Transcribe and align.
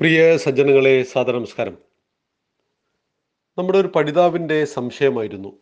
പ്രിയ 0.00 0.36
സജ്ജനങ്ങളെ 0.36 1.02
സാദനമസ്കാരം 1.02 1.78
നമ്മുടെ 3.58 3.78
ഒരു 3.78 3.88
പഠിതാവിന്റെ 3.88 4.64
സംശയമായിരുന്നു. 4.64 5.58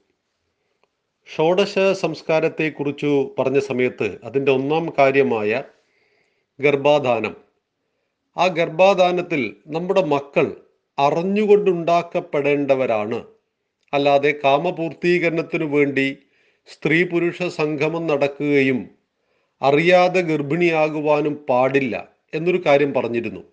ഷോഡശ 1.35 1.93
സംസ്കാരത്തെക്കുറിച്ചു 1.93 3.35
പറഞ്ഞ 3.39 3.59
സമയത്ത് 3.59 4.19
അതിന്റെ 4.25 4.53
ഒന്നാം 4.53 4.93
കാര്യമായ 4.99 5.63
ഗർഭാധാനം. 6.61 7.37
ആ 8.37 8.47
ഗർഭാധാനത്തിൽ 8.47 9.57
നമ്മുടെ 9.67 10.05
മക്കൾ 10.05 10.65
അറിഞ്ഞുകൊണ്ടുണ്ടാക്കപ്പെടേണ്ടവരാണ്. 10.99 13.25
അല്ലാതെ 13.95 14.41
കാമപൂർത്തീകരണത്തിനു 14.45 15.65
വേണ്ടി 15.65 16.17
സ്ത്രീ 16.67 17.05
പുരുഷ 17.05 17.43
സംഗമം 17.43 18.07
നടക്കുകയും 18.07 18.91
അറിയാതെ 19.63 20.21
ഗർഭിണിയാകുവാനും 20.21 21.47
പാടില്ല 21.49 22.09
എന്നൊരു 22.35 22.63
കാര്യം 22.67 22.95
പറഞ്ഞിരുന്നു. 22.95 23.45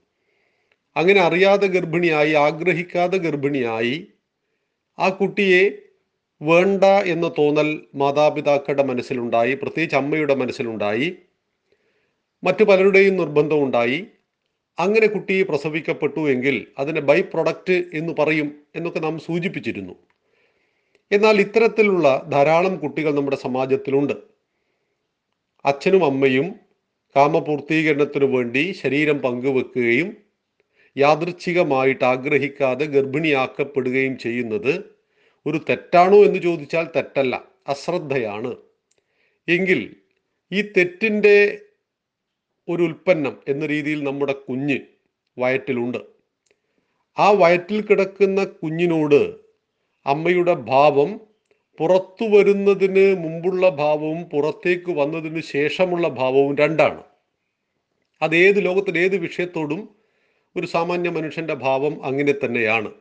അങ്ങനെ 1.00 1.21
അറിയാതെ 1.21 1.67
ഗർഭിണിയായി 1.67 2.34
ആഗ്രഹിക്കാതെ 2.34 3.17
ഗർഭിണിയായി 3.17 4.08
ആ 4.99 5.09
കുട്ടിയെ 5.09 5.63
വേണ്ട 6.41 6.84
എന്ന 6.84 7.31
തോന്നൽ 7.38 7.80
മാതാപിതാക്കളുടെ 7.95 8.84
മനസ്സിലുണ്ടായി 8.84 9.53
പ്രത്യേകിച്ച് 9.55 9.95
അമ്മയുടെ 9.95 10.35
മനസ്സിലുണ്ടായി 10.35 11.17
മറ്റു 12.44 12.63
പലരുടെയും 12.63 13.17
നിർബന്ധമുണ്ടായി 13.17 14.08
അങ്ങനെ 14.80 15.08
കുട്ടി 15.08 15.44
പ്രസവിക്കപ്പെട്ടു 15.44 16.30
എങ്കിൽ 16.30 16.67
അതിനെ 16.80 17.02
ബൈ 17.02 17.22
പ്രൊഡക്റ്റ് 17.22 17.84
എന്ന് 17.94 18.13
പറയും 18.20 18.63
എന്നൊക്കെ 18.75 19.00
നാം 19.00 19.20
സൂചിപ്പിച്ചിരുന്നു. 19.20 19.95
എന്നാൽ 21.11 21.39
ഇത്തരത്തിലുള്ള 21.39 22.25
ധാരാളം 22.30 22.75
കുട്ടികൾ 22.75 23.16
നമ്മുടെ 23.16 23.38
സമാജത്തിലുണ്ട്. 23.38 24.13
അച്ഛനും 25.66 26.05
അമ്മയും 26.05 26.55
കാമപൂർത്തീകരണത്തിനു 27.16 28.25
വേണ്ടി 28.25 28.72
ശരീരം 28.84 29.20
പങ്കുവെക്കുകയും 29.20 30.28
യാദൃച്ഛികമായിട്ട് 30.98 32.03
ആഗ്രഹിക്കാതെ 32.03 32.85
ഗർഭിണിയാക്കപ്പെടുകയും 32.85 34.17
ചെയ്യുന്നത് 34.17 34.83
ഒരു 35.45 35.58
തെറ്റാണോ 35.69 36.23
എന്ന് 36.23 36.39
ചോദിച്ചാൽ 36.39 36.86
തെറ്റല്ല 36.95 37.44
അശ്രദ്ധയാണ്. 37.67 38.55
എങ്കിൽ 39.47 39.95
ഈ 40.52 40.61
തെറ്റിന്റെ 40.61 41.61
ഒരു 42.69 42.83
ഉൽപ്പന്നം 42.83 43.36
എന്ന 43.47 43.66
രീതിയിൽ 43.66 44.03
നമ്മുടെ 44.03 44.33
കുഞ്ഞ് 44.33 44.80
വയറ്റിലുണ്ട്. 45.38 45.99
ആ 47.19 47.31
വയറ്റിൽ 47.31 47.81
കിടക്കുന്ന 47.81 48.45
കുഞ്ഞിനോട് 48.45 49.21
അമ്മയുടെ 50.05 50.53
ഭാവം 50.53 51.21
പുറത്തു 51.80 52.25
വരുന്നതിന് 52.38 53.16
മുമ്പുള്ള 53.19 53.69
ഭാവവും 53.69 54.30
പുറത്തേക്ക് 54.30 54.92
വന്നതിന് 54.92 55.42
ശേഷമുള്ള 55.42 56.08
ഭാവവും 56.08 56.55
രണ്ടാണ്. 56.58 57.03
അത് 58.21 58.36
ഏത് 58.36 58.66
ലോകത്തിൽ 58.66 58.97
ഏത് 58.97 59.16
വിഷയത്തോടും 59.17 59.98
ഒരു 60.58 60.67
സാമാന്യ 60.67 61.09
മനുഷ്യന്റെ 61.09 61.53
ഭാവം 61.53 62.05
അങ്ങനെ 62.05 62.31
തന്നെയാണ്. 62.31 62.92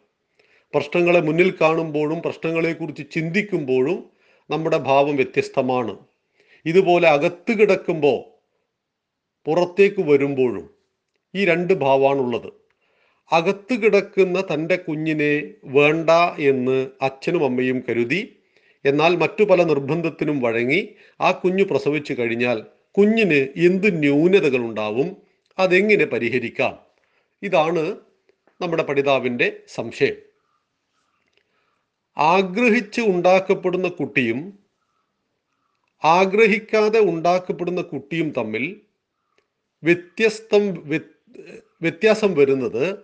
പ്രശ്നങ്ങളെ 0.75 1.21
മുന്നിൽ 1.21 1.55
കാണുമ്പോഴും 1.61 2.23
പ്രശ്നങ്ങളെക്കുറിച്ച് 2.23 3.03
ചിന്തിക്കുമ്പോഴും 3.13 4.11
നമ്മുടെ 4.51 4.77
ഭാവം 4.77 5.17
വ്യത്യസ്തമാണ്. 5.17 5.97
ഇതുപോലെ 6.67 7.09
അകത്ത് 7.09 7.53
കിടക്കുമ്പോൾ 7.59 8.19
പുറത്തേക്ക് 9.47 10.01
വരുമ്പോഴും 10.01 10.71
ഈ 11.35 11.45
രണ്ട് 11.45 11.75
ഭാവമാണുള്ളത് 11.75 12.53
അകത്ത് 13.33 13.75
കിടക്കുന്ന 13.83 14.41
തന്റെ 14.41 14.77
കുഞ്ഞിനെ 14.77 15.55
വേണ്ട 15.65 16.11
എന്ന് 16.39 16.89
അച്ഛനും 17.03 17.45
അമ്മയും 17.45 17.85
കരുതി 17.89 18.35
എന്നാൽ 18.85 19.17
മറ്റു 19.17 19.45
പല 19.45 19.63
നിർബന്ധത്തിനും 19.63 20.41
വഴങ്ങി 20.41 20.89
ആ 21.21 21.31
കുഞ്ഞു 21.31 21.65
പ്രസവിച്ചു 21.65 22.15
കഴിഞ്ഞാൽ 22.19 22.63
കുഞ്ഞിന് 22.99 23.41
എന്ത് 23.57 24.03
ന്യൂനതകളുണ്ടാവും? 24.03 25.17
അതെങ്ങനെ 25.59 26.05
പരിഹരിക്കാം? 26.05 26.88
ഇതാണ് 27.43 27.97
നമ്മുടെ 28.61 28.83
പഠിതാവിന്റെ 28.83 29.63
സംശയം. 29.69 30.17
ആഗ്രഹിച്ച് 32.19 33.01
ഉണ്ടാക്കപ്പെടുന്ന 33.01 33.89
കുട്ടിയും 33.89 34.59
ആഗ്രഹിക്കാതെ 36.05 37.01
ഉണ്ടാക്കപ്പെടുന്ന 37.01 37.83
കുട്ടിയും 37.83 38.31
തമ്മിൽ 38.31 38.65
വ്യത്യസ്തം 39.83 40.65
വ്യത്യാസം 41.83 42.35
വരുന്നത് 42.35 42.99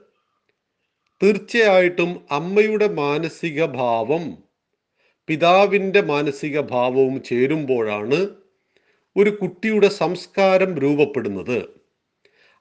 തീർച്ചയായിട്ടും 1.22 2.26
അമ്മയുടെ 2.30 2.88
മാനസിക 2.88 3.64
ഭാവം 3.64 4.24
പിതാവിന്റെ 5.28 6.00
മാനസിക 6.00 6.60
ഭാവവും 6.60 7.22
ചേരുമ്പോഴാണ് 7.22 8.18
ഒരു 9.16 9.30
കുട്ടിയുടെ 9.30 9.88
സംസ്കാരം 9.88 10.78
രൂപപ്പെടുന്നത്. 10.78 11.68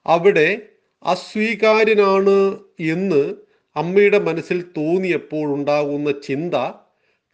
അവിടെ 0.06 0.73
അസ്വീകാര്യനാണ് 1.04 2.58
എന്ന് 2.80 3.34
അമ്മയുടെ 3.76 4.18
മനസ്സിൽ 4.18 4.62
തോന്നിയപ്പോൾ 4.62 5.54
ഉണ്ടാകുന്ന 5.54 6.12
ചിന്ത 6.12 6.54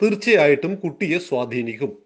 തീർച്ചയായിട്ടും 0.03 0.75
കുട്ടിയെ 0.75 1.19
സ്വാധീനിക്കും. 1.19 1.99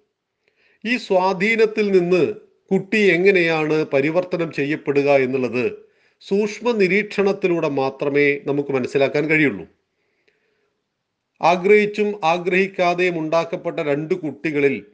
ഈ 0.84 0.96
സ്വാധീനത്തിൽ 0.96 1.90
നിന്ന് 1.90 2.34
കുട്ടി 2.70 2.96
എങ്ങനെയാണ് 2.96 3.84
പരിവർത്തനം 3.84 4.52
ചെയ്യപ്പെടുക 4.52 5.10
എന്നുള്ളത് 5.10 5.78
സൂക്ഷ്മ 6.20 6.70
നിരീക്ഷണത്തിലൂടെ 6.72 7.68
മാത്രമേ 7.68 8.40
നമുക്ക് 8.46 8.72
മനസ്സിലാക്കാൻ 8.72 9.24
കഴിയുള്ളൂ. 9.30 9.66
ആഗ്രഹിച്ചും 11.42 12.20
ആഗ്രഹിക്കാതെയും 12.24 13.18
ഉണ്ടാക്കപ്പെട്ട 13.18 13.80
രണ്ട് 13.80 14.14
കുട്ടികളിൽ 14.14 14.86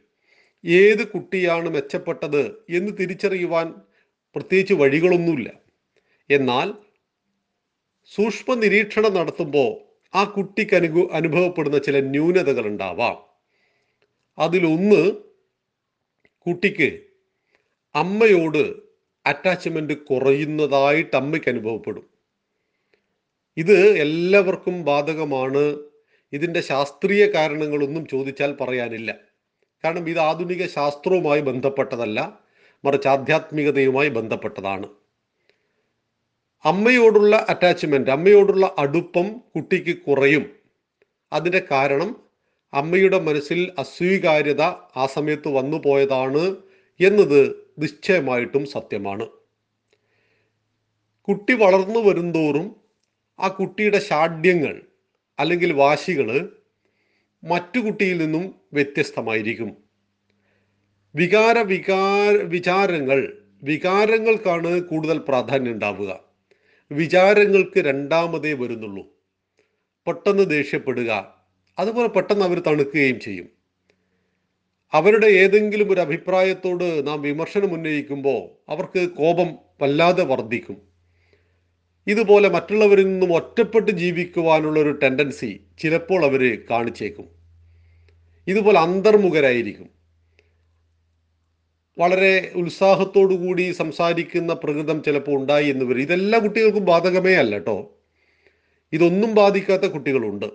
ഏത് 0.65 1.07
കുട്ടിയാണ് 1.07 1.69
മെച്ചപ്പെട്ടത് 1.69 2.51
എന്ന് 2.69 2.91
തിരിച്ചറിയുവാൻ 2.99 3.73
പ്രത്യേകിച്ച് 4.35 4.73
വഴികളൊന്നുമില്ല. 4.73 5.60
എന്നാൽ 6.29 6.73
സൂക്ഷ്മ 8.05 8.53
നിരീക്ഷണം 8.53 9.13
നടത്തുമ്പോൾ 9.13 9.71
ആ 10.15 10.23
കുട്ടിക്ക് 10.23 10.75
അനുഭവ 10.75 11.07
അനുഭവപ്പെടുന്ന 11.11 11.77
ചില 11.77 11.99
ന്യൂനതകൾ 11.99 12.67
ഉണ്ടാവാം 12.67 13.17
അതിലൊന്ന് 14.37 15.11
കുട്ടിക്ക് 16.45 17.01
അമ്മയോട് 17.95 18.73
അറ്റാച്ച്മെന്റ് 19.25 19.93
കുറയുന്നതായിട്ട് 19.93 21.15
അമ്മയ്ക്ക് 21.15 21.49
അനുഭവപ്പെടും. 21.49 22.09
ഇത് 23.57 23.97
എല്ലാവർക്കും 23.97 24.85
ബാധകമാണ്. 24.85 25.79
ഇതിന്റെ 26.33 26.61
ശാസ്ത്രീയ 26.61 27.25
കാരണങ്ങളൊന്നും 27.25 28.07
ചോദിച്ചാൽ 28.07 28.57
പറയാനില്ല. 28.61 29.15
കാരണം 29.85 30.09
ഇത് 30.09 30.19
ആധുനിക 30.19 30.67
ശാസ്ത്രവുമായി 30.67 31.41
ബന്ധപ്പെട്ടതല്ല 31.41 32.39
മറിച്ച് 32.85 33.07
ആധ്യാത്മികതയുമായി 33.07 34.09
ബന്ധപ്പെട്ടതാണ്. 34.09 35.00
അമ്മയോടുള്ള 36.65 37.45
അറ്റാച്ച്മെന്റ് 37.49 38.11
അമ്മയോടുള്ള 38.11 38.75
അടുപ്പം 38.79 39.41
കുട്ടിക്ക് 39.55 39.97
കുറയും. 39.97 40.45
അതിന്റെ 41.33 41.65
കാരണം 41.71 42.23
അമ്മയുടെ 42.73 43.19
മനസ്സിൽ 43.19 43.71
അസ്വീകാര്യത 43.79 44.61
ആ 44.95 45.05
സമയത്ത് 45.05 45.47
വന്നു 45.47 45.77
പോയതാണ് 45.77 46.55
എന്നത് 46.99 47.55
നിശ്ചയമായിട്ടും 47.79 48.65
സത്യമാണ്. 48.65 49.27
കുട്ടി 51.27 51.53
വളർന്നു 51.53 51.99
വരുന്തോറും 51.99 52.75
ആ 53.39 53.47
കുട്ടിയുടെ 53.47 53.99
ഷാഢ്യങ്ങൾ 53.99 54.81
അല്ലെങ്കിൽ 55.39 55.73
വാശികൾ 55.73 56.57
മറ്റു 57.43 57.79
കുട്ടിയിൽ 57.79 58.17
നിന്നും 58.17 58.55
വ്യത്യസ്തമായിരിക്കും. 58.73 59.77
വികാര 61.15 61.59
വികാര 61.59 62.35
വിചാരങ്ങൾ 62.35 63.33
വികാരങ്ങൾക്കാണ് 63.63 64.81
കൂടുതൽ 64.81 65.17
പ്രാധാന്യം 65.17 65.73
ഉണ്ടാവുക. 65.73 66.30
വിചാരങ്ങൾക്ക് 66.91 67.79
രണ്ടാമതേ 67.79 68.53
വരുന്നുള്ളൂ. 68.53 69.05
പെട്ടെന്ന് 70.07 70.49
ദേഷ്യപ്പെടുക. 70.49 71.35
അതുപോലെ 71.79 72.07
പെട്ടെന്ന് 72.07 72.45
അവർ 72.45 72.59
തണുക്കുകയും 72.59 73.19
ചെയ്യും. 73.19 73.49
അവരുടെ 74.93 75.25
ഏതെങ്കിലും 75.25 75.91
ഒരു 75.91 76.01
അഭിപ്രായത്തോട് 76.01 77.07
നാം 77.07 77.21
വിമർശനം 77.21 77.73
ഉന്നയിക്കുമ്പോൾ 77.73 78.71
അവർക്ക് 78.71 79.09
കോപം 79.09 79.57
വല്ലാതെ 79.81 80.23
വർദ്ധിക്കും. 80.23 80.81
ഇതുപോലെ 82.07 82.49
മറ്റുള്ളവരിൽ 82.49 83.03
നിന്നും 83.03 83.33
ഒറ്റപ്പെട്ട് 83.33 83.91
ജീവിക്കുവാനുള്ള 83.91 84.79
ഒരു 84.79 84.99
ടെൻഡൻസി 85.03 85.59
ചിലപ്പോൾ 85.79 86.25
അവർ 86.25 86.65
കാണിച്ചേക്കും. 86.69 87.29
ഇതുപോലെ 88.47 88.79
അന്തർമുഖരായിരിക്കും. 88.79 90.00
വളരെ 91.97 92.51
ഉത്സാഹത്തോടു 92.55 93.33
കൂടി 93.33 93.71
സംസാരിക്കുന്ന 93.71 94.53
പ്രകൃതം 94.53 95.03
ചിലപ്പോൾ 95.03 95.31
ഉണ്ടായി 95.31 95.67
എന്ന് 95.67 95.85
വരും. 95.85 96.01
ഇതെല്ലാ 96.01 96.39
കുട്ടികൾക്കും 96.39 96.85
ബാധകമേ 96.85 97.33
അല്ല 97.33 97.55
കേട്ടോ 97.55 97.97
ഇതൊന്നും 98.93 99.35
ബാധിക്കാത്ത 99.35 99.81
കുട്ടികളുണ്ട്. 99.81 100.45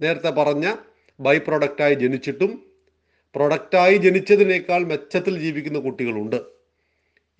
നേരത്തെ 0.00 0.30
പറഞ്ഞ 0.30 0.74
ബൈ 1.20 1.38
പ്രൊഡക്റ്റായി 1.38 1.94
ജനിച്ചിട്ടും 1.94 2.62
പ്രൊഡക്റ്റായി 3.34 3.96
ജനിച്ചതിനേക്കാൾ 3.96 4.84
മെച്ചത്തിൽ 4.84 5.38
ജീവിക്കുന്ന 5.38 5.78
കുട്ടികളുണ്ട്. 5.78 6.42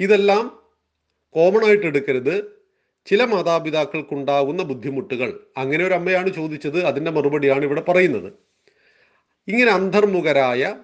ഇതെല്ലാം 0.01 0.63
കോമൺ 1.31 1.65
ആയിട്ട് 1.65 1.87
എടുക്കരുത്. 1.87 2.45
ചില 3.07 3.25
മാതാപിതാക്കൾക്കുണ്ടാകുന്ന 3.25 4.63
ബുദ്ധിമുട്ടുകൾ. 4.63 5.41
അങ്ങനെ 5.57 5.87
ഒരു 5.87 5.95
അമ്മയാണ് 5.95 6.35
ചോദിച്ചത്. 6.35 6.85
അതിന്റെ 6.85 7.11
മറുപടിയാണ് 7.11 7.65
ഇവിടെ 7.65 7.81
പറയുന്നത്. 7.81 8.33
ഇങ്ങനെ 9.49 9.71
അന്തർമുഖരായ 9.71 10.77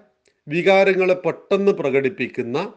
വികാരങ്ങളെ 0.48 1.14
പെട്ടെന്ന് 1.14 1.72
പ്രകടിപ്പിക്കുന്ന 1.72 2.72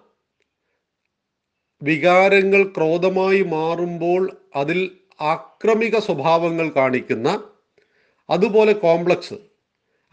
വികാരങ്ങൾ 1.82 2.64
ക്രോധമായി 2.64 3.42
മാറുമ്പോൾ 3.42 4.38
അതിൽ 4.56 5.00
ആക്രമിക 5.22 6.00
സ്വഭാവങ്ങൾ 6.00 6.70
കാണിക്കുന്ന 6.70 7.44
അതുപോലെ 8.30 8.74
കോംപ്ലക്സ് 8.74 9.34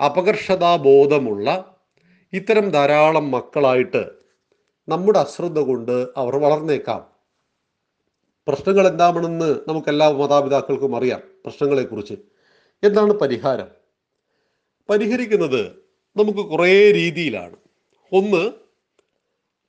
അപകർഷതാബോധമുള്ള 0.04 1.76
ഇത്തരം 2.32 2.70
ധാരാളം 2.70 3.30
മക്കളായിട്ട് 3.30 4.10
നമ്മുടെ 4.88 5.18
അശ്രദ്ധ 5.18 5.58
കൊണ്ട് 5.58 6.08
അവർ 6.16 6.36
വളർന്നേക്കാം. 6.36 7.10
പ്രശ്നങ്ങൾ 8.46 8.86
എന്താണെന്ന് 8.86 9.60
നമുക്കെല്ലാ 9.68 10.10
മാതാപിതാക്കൾക്കും 10.10 10.96
അറിയാം 10.96 11.20
പ്രശ്നങ്ങളെക്കുറിച്ച്. 11.44 12.14
എന്താണ് 12.82 13.12
പരിഹാരം? 13.12 13.68
പരിഹരിക്കുന്നത് 14.90 15.89
നമുക്ക് 16.16 16.38
കുറേ 16.38 16.92
രീതിയിലാണ്. 16.92 17.56
ഒന്ന് 18.12 18.52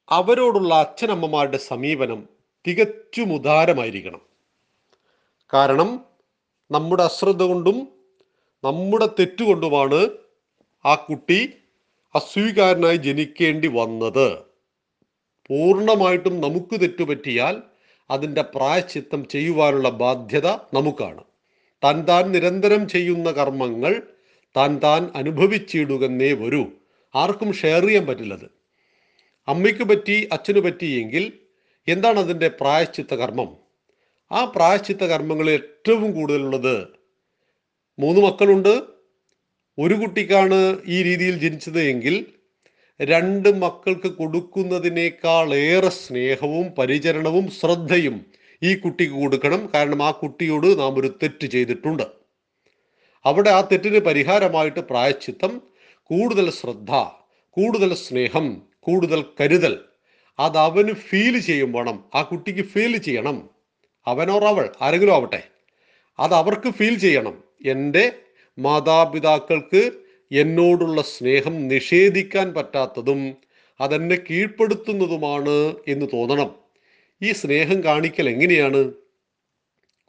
അവരോടുള്ള 0.10 0.74
അച്ഛനമ്മമാരുടെ 0.74 1.58
സമീപനം 1.58 2.30
തികച്ചും 2.68 3.34
ഉദാരമായിരിക്കണം. 3.34 4.22
കാരണം 5.54 6.06
നമ്മുടെ 6.72 7.04
അശ്രദ്ധ 7.04 7.44
കൊണ്ടും 7.44 7.88
നമ്മുടെ 8.64 9.06
തെറ്റുകൊണ്ടുമാണ് 9.06 10.10
ആ 10.86 10.96
കുട്ടി 10.96 11.54
അസ്വീകാരനായി 12.16 12.98
ജനിക്കേണ്ടി 12.98 13.68
വന്നത്. 13.68 14.40
പൂർണമായിട്ടും 15.48 16.42
നമുക്ക് 16.42 16.82
തെറ്റുപറ്റിയാൽ 16.82 17.62
അതിന്റെ 18.12 18.42
പ്രായശ്ചിത്തം 18.42 19.28
ചെയ്യുവാനുള്ള 19.28 19.90
ബാധ്യത 19.90 20.48
നമുക്കാണ്. 20.48 21.24
താൻ 21.84 22.02
താൻ 22.02 22.32
നിരന്തരം 22.32 22.90
ചെയ്യുന്ന 22.90 23.32
കർമ്മങ്ങൾ 23.32 24.04
താൻ 24.58 24.80
താൻ 24.84 25.10
അനുഭവിച്ചിടുകന്നേ 25.16 26.32
വരൂ. 26.32 26.66
ആർക്കും 27.16 27.54
ഷെയർ 27.54 27.86
ചെയ്യാൻ 27.86 28.06
പറ്റില്ലത്. 28.06 28.46
അമ്മയ്ക്ക് 29.48 29.84
പറ്റി 29.84 30.30
അച്ഛന് 30.32 30.60
പറ്റിയെങ്കിൽ 30.60 31.34
എന്താണ് 31.88 32.20
അതിന്റെ 32.20 32.48
പ്രായശ്ചിത്ത 32.48 33.14
കർമ്മം? 33.14 33.58
ആ 34.32 34.46
പ്രായശ്ചിത്ത 34.46 35.04
കർമ്മങ്ങളിൽ 35.04 35.52
ഏറ്റവും 35.52 36.12
കൂടുതലുള്ളത് 36.12 36.88
മൂന്ന് 38.00 38.22
മക്കളുണ്ട്. 38.22 38.82
ഒരു 39.80 39.94
കുട്ടിക്കാണ് 39.94 40.78
ഈ 40.88 41.04
രീതിയിൽ 41.04 41.38
ജനിച്ചത് 41.38 41.82
എങ്കിൽ 41.82 42.26
രണ്ട് 43.02 43.62
മക്കൾക്ക് 43.62 44.08
കൊടുക്കുന്നതിനേക്കാൾ 44.08 45.54
ഏറെ 45.54 45.90
സ്നേഹവും 45.90 46.68
പരിചരണവും 46.68 47.52
ശ്രദ്ധയും 47.52 48.26
ഈ 48.64 48.76
കുട്ടിക്ക് 48.76 49.14
കൊടുക്കണം. 49.14 49.70
കാരണം 49.74 50.04
ആ 50.04 50.12
കുട്ടിയോട് 50.12 50.80
നാം 50.80 51.00
ഒരു 51.00 51.20
തെറ്റ് 51.24 51.48
ചെയ്തിട്ടുണ്ട്. 51.48 52.21
അവിടെ 53.26 53.50
ആ 53.50 53.62
തെറ്റിന് 53.62 54.00
പരിഹാരമായിട്ട് 54.00 54.80
പ്രായച്ചിത്തം 54.80 55.62
കൂടുതൽ 56.04 56.50
ശ്രദ്ധ 56.50 56.92
കൂടുതൽ 57.50 57.94
സ്നേഹം 57.94 58.62
കൂടുതൽ 58.80 59.26
കരുതൽ. 59.42 59.80
അത് 60.40 60.58
അവന് 60.58 60.92
ഫീൽ 60.92 61.40
ചെയ്യും 61.40 61.72
വേണം. 61.72 62.04
ആ 62.16 62.22
കുട്ടിക്ക് 62.22 62.62
ഫീൽ 62.62 62.98
ചെയ്യണം. 62.98 63.50
അവനോർ 64.08 64.46
അവൾ 64.46 64.70
ആരെങ്കിലും 64.82 65.14
ആവട്ടെ. 65.14 65.44
അത് 66.20 66.34
അവർക്ക് 66.34 66.70
ഫീൽ 66.70 66.98
ചെയ്യണം. 66.98 67.44
എന്റെ 67.66 68.12
മാതാപിതാക്കൾക്ക് 68.60 69.92
എന്നോടുള്ള 70.32 71.02
സ്നേഹം 71.02 71.68
നിഷേധിക്കാൻ 71.68 72.54
പറ്റാത്തതും 72.54 73.38
അതെന്നെ 73.82 74.16
കീഴ്പ്പെടുത്തുന്നതുമാണ് 74.16 75.76
എന്ന് 75.88 76.06
തോന്നണം. 76.14 76.56
ഈ 77.22 77.32
സ്നേഹം 77.32 77.84
കാണിക്കൽ 77.84 78.30
എങ്ങനെയാണ്? 78.30 78.94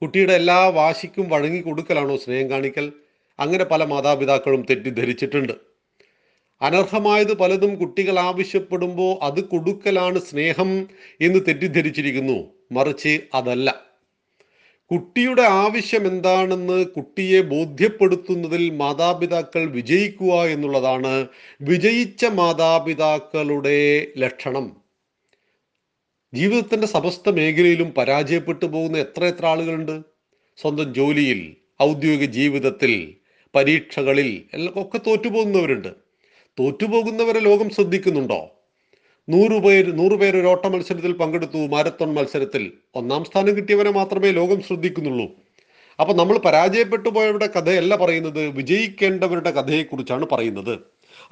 കുട്ടിയുടെ 0.03 0.33
എല്ലാ 0.33 0.69
വാശിക്കും 0.69 1.29
വഴങ്ങി 1.29 1.61
കൊടുക്കലാണോ 1.61 2.17
സ്നേഹം 2.17 2.51
കാണിക്കൽ? 2.51 2.93
അങ്ങനെ 3.43 3.65
പല 3.65 3.85
മാതാപിതാക്കളും 3.85 4.67
തെറ്റിദ്ധരിച്ചിട്ടുണ്ട്. 4.71 5.53
അനർഹമായത് 6.63 7.37
പലതും 7.37 7.75
കുട്ടികൾ 7.75 8.19
ആവശ്യപ്പെടുമ്പോൾ 8.19 9.25
അത് 9.25 9.45
കൊടുക്കലാണ് 9.45 10.19
സ്നേഹം 10.19 10.89
എന്ന് 11.21 11.39
തെറ്റിദ്ധരിച്ചിരിക്കുന്നു. 11.49 12.45
മറിച്ച് 12.73 13.21
അതല്ല. 13.35 13.93
കുട്ടിയുടെ 14.91 15.43
ആവശ്യം 15.43 16.07
എന്താണെന്ന് 16.07 16.87
കുട്ടിയെ 16.87 17.41
ബോധ്യപ്പെടുത്തുന്നതിൽ 17.41 18.71
മാതാപിതാക്കൾ 18.71 19.67
വിജയിക്കുക 19.67 20.33
എന്നുള്ളതാണ് 20.33 21.27
വിജയിച്ച 21.63 22.25
മാതാപിതാക്കളുടെ 22.25 24.07
ലക്ഷണം. 24.19 24.77
ജീവിതത്തിന്റെ 26.35 26.87
സമസ്ത 26.87 27.31
മേഖലയിലും 27.31 27.91
പരാജയപ്പെട്ടു 27.91 28.67
പോകുന്ന 28.67 28.99
എത്ര 28.99 29.25
എത്ര 29.25 29.47
ആളുകളുണ്ട്? 29.47 30.01
സ്വന്തം 30.57 30.95
ജോലിയിൽ 30.95 31.57
ഔദ്യോഗിക 31.83 32.31
ജീവിതത്തിൽ 32.31 33.15
പരീക്ഷകളിൽ 33.55 34.43
ഒക്കെ 34.77 34.99
തോറ്റുപോകുന്നവരുണ്ട്. 34.99 35.89
തോറ്റുപോകുന്നവരെ 36.59 37.41
ലോകം 37.41 37.71
ശ്രദ്ധിക്കുന്നുണ്ടോ? 37.71 38.51
നൂറ് 39.29 39.63
പേര് 39.63 39.99
നൂറ് 39.99 40.13
പേര് 40.13 40.37
ഒരു 40.37 40.47
ഓട്ട 40.47 40.67
മത്സരത്തിൽ 40.67 41.13
പങ്കെടുത്തു. 41.13 41.67
മാരത്തോൺ 41.67 42.15
മത്സരത്തിൽ 42.15 42.73
ഒന്നാം 42.95 43.25
സ്ഥാനം 43.25 43.57
കിട്ടിയവരെ 43.57 43.91
മാത്രമേ 43.91 44.31
ലോകം 44.31 44.63
ശ്രദ്ധിക്കുന്നുള്ളൂ. 44.63 45.27
അപ്പൊ 46.01 46.15
നമ്മൾ 46.15 46.39
പരാജയപ്പെട്ടു 46.39 47.09
പോയവരുടെ 47.09 47.47
കഥയല്ല 47.47 47.97
പറയുന്നത്. 47.97 48.47
വിജയിക്കേണ്ടവരുടെ 48.47 49.51
കഥയെക്കുറിച്ചാണ് 49.51 50.27
പറയുന്നത്. 50.33 50.79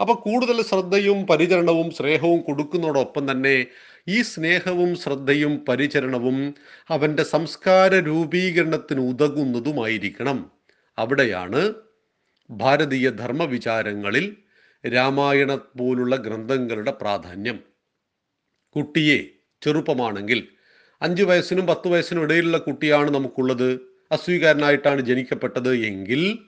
അപ്പൊ 0.00 0.14
കൂടുതൽ 0.14 0.62
ശ്രദ്ധയും 0.62 1.26
പരിചരണവും 1.26 1.90
സ്നേഹവും 1.90 2.40
കൊടുക്കുന്നതോടൊപ്പം 2.40 3.30
തന്നെ 3.30 3.66
ഈ 4.08 4.22
സ്നേഹവും 4.22 4.96
ശ്രദ്ധയും 4.96 5.64
പരിചരണവും 5.68 6.54
അവന്റെ 6.88 7.22
സംസ്കാര 7.22 7.94
രൂപീകരണത്തിന് 7.94 9.00
ഉതകുന്നതുമായിരിക്കണം. 9.00 10.50
അവിടെയാണ് 10.98 11.72
ഭാരതീയ 12.50 13.10
ധർമ്മവിചാരങ്ങളിൽ 13.10 14.36
രാമായണ 14.86 15.54
പോലുള്ള 15.54 16.16
ഗ്രന്ഥങ്ങളുടെ 16.16 16.90
പ്രാധാന്യം. 16.90 17.60
കുട്ടിയെ 18.76 19.26
ചെറുപ്പമാണെങ്കിൽ 19.62 20.48
അഞ്ച് 21.02 21.22
വയസ്സിനും 21.22 21.66
പത്ത് 21.66 21.88
വയസ്സിനും 21.88 22.22
ഇടയിലുള്ള 22.22 22.58
കുട്ടിയാണ് 22.58 23.10
നമുക്കുള്ളത്. 23.10 23.80
അസ്വീകാരനായിട്ടാണ് 24.12 25.00
ജനിക്കപ്പെട്ടത് 25.00 25.74
എങ്കിൽ 25.74 26.38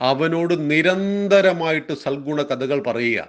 അവനോട് 0.00 0.70
നിരന്തരമായിട്ട് 0.70 1.92
സൽഗുണ 1.92 2.42
കഥകൾ 2.42 2.82
പറയുക. 2.82 3.28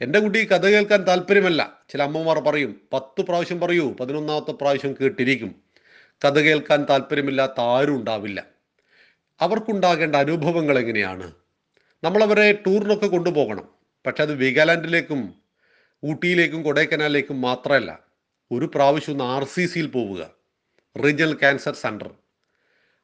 എന്റെ 0.00 0.18
കുട്ടി 0.18 0.44
കഥ 0.44 0.66
കേൾക്കാൻ 0.66 1.02
താല്പര്യമല്ല. 1.02 1.82
ചില 1.90 2.02
അമ്മമാർ 2.02 2.38
പറയും 2.38 2.80
പത്ത് 2.92 3.22
പ്രാവശ്യം 3.22 3.60
പറയൂ 3.60 3.96
പതിനൊന്നാമത്തെ 4.00 4.52
പ്രാവശ്യം 4.52 4.94
കേട്ടിരിക്കും. 5.00 5.54
കഥ 6.24 6.38
കേൾക്കാൻ 6.38 6.86
താല്പര്യമില്ലാത്ത 6.90 7.60
ആരും 7.60 7.96
ഉണ്ടാവില്ല. 7.96 8.49
അവർക്കുണ്ടാകേണ്ട 9.40 10.16
അനുഭവങ്ങൾ 10.16 10.78
എങ്ങനെയാണ്? 10.78 11.32
നമ്മളവരെ 12.04 12.52
ടൂറിനൊക്കെ 12.52 13.06
കൊണ്ടുപോകണം. 13.06 13.68
പക്ഷെ 14.06 14.22
അത് 14.22 14.34
വീഗാലാൻഡിലേക്കും 14.34 15.34
ഊട്ടിയിലേക്കും 16.04 16.62
കൊടൈക്കനാലിലേക്കും 16.62 17.40
മാത്രമല്ല. 17.40 18.04
ഒരു 18.52 18.70
പ്രാവശ്യം 18.74 19.12
ഒന്ന് 19.12 19.24
ആർ 19.24 19.44
സി 19.44 19.66
സിയിൽ 19.66 19.86
പോവുക. 19.86 20.30
റീജിയണൽ 21.04 21.34
ക്യാൻസർ 21.34 21.74
സെന്റർ 21.74 22.10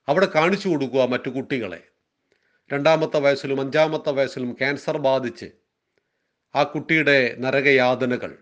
അവിടെ 0.09 0.27
കാണിച്ചു 0.27 0.69
കൊടുക്കുക 0.69 1.03
മറ്റു 1.03 1.31
കുട്ടികളെ. 1.31 1.83
രണ്ടാമത്തെ 2.73 3.19
വയസ്സിലും 3.19 3.61
അഞ്ചാമത്തെ 3.61 4.11
വയസ്സിലും 4.11 4.53
ക്യാൻസർ 4.53 4.99
ബാധിച്ച് 4.99 5.51
ആ 6.55 6.63
കുട്ടിയുടെ 6.63 7.37
നരകയാതനകൾ 7.39 8.39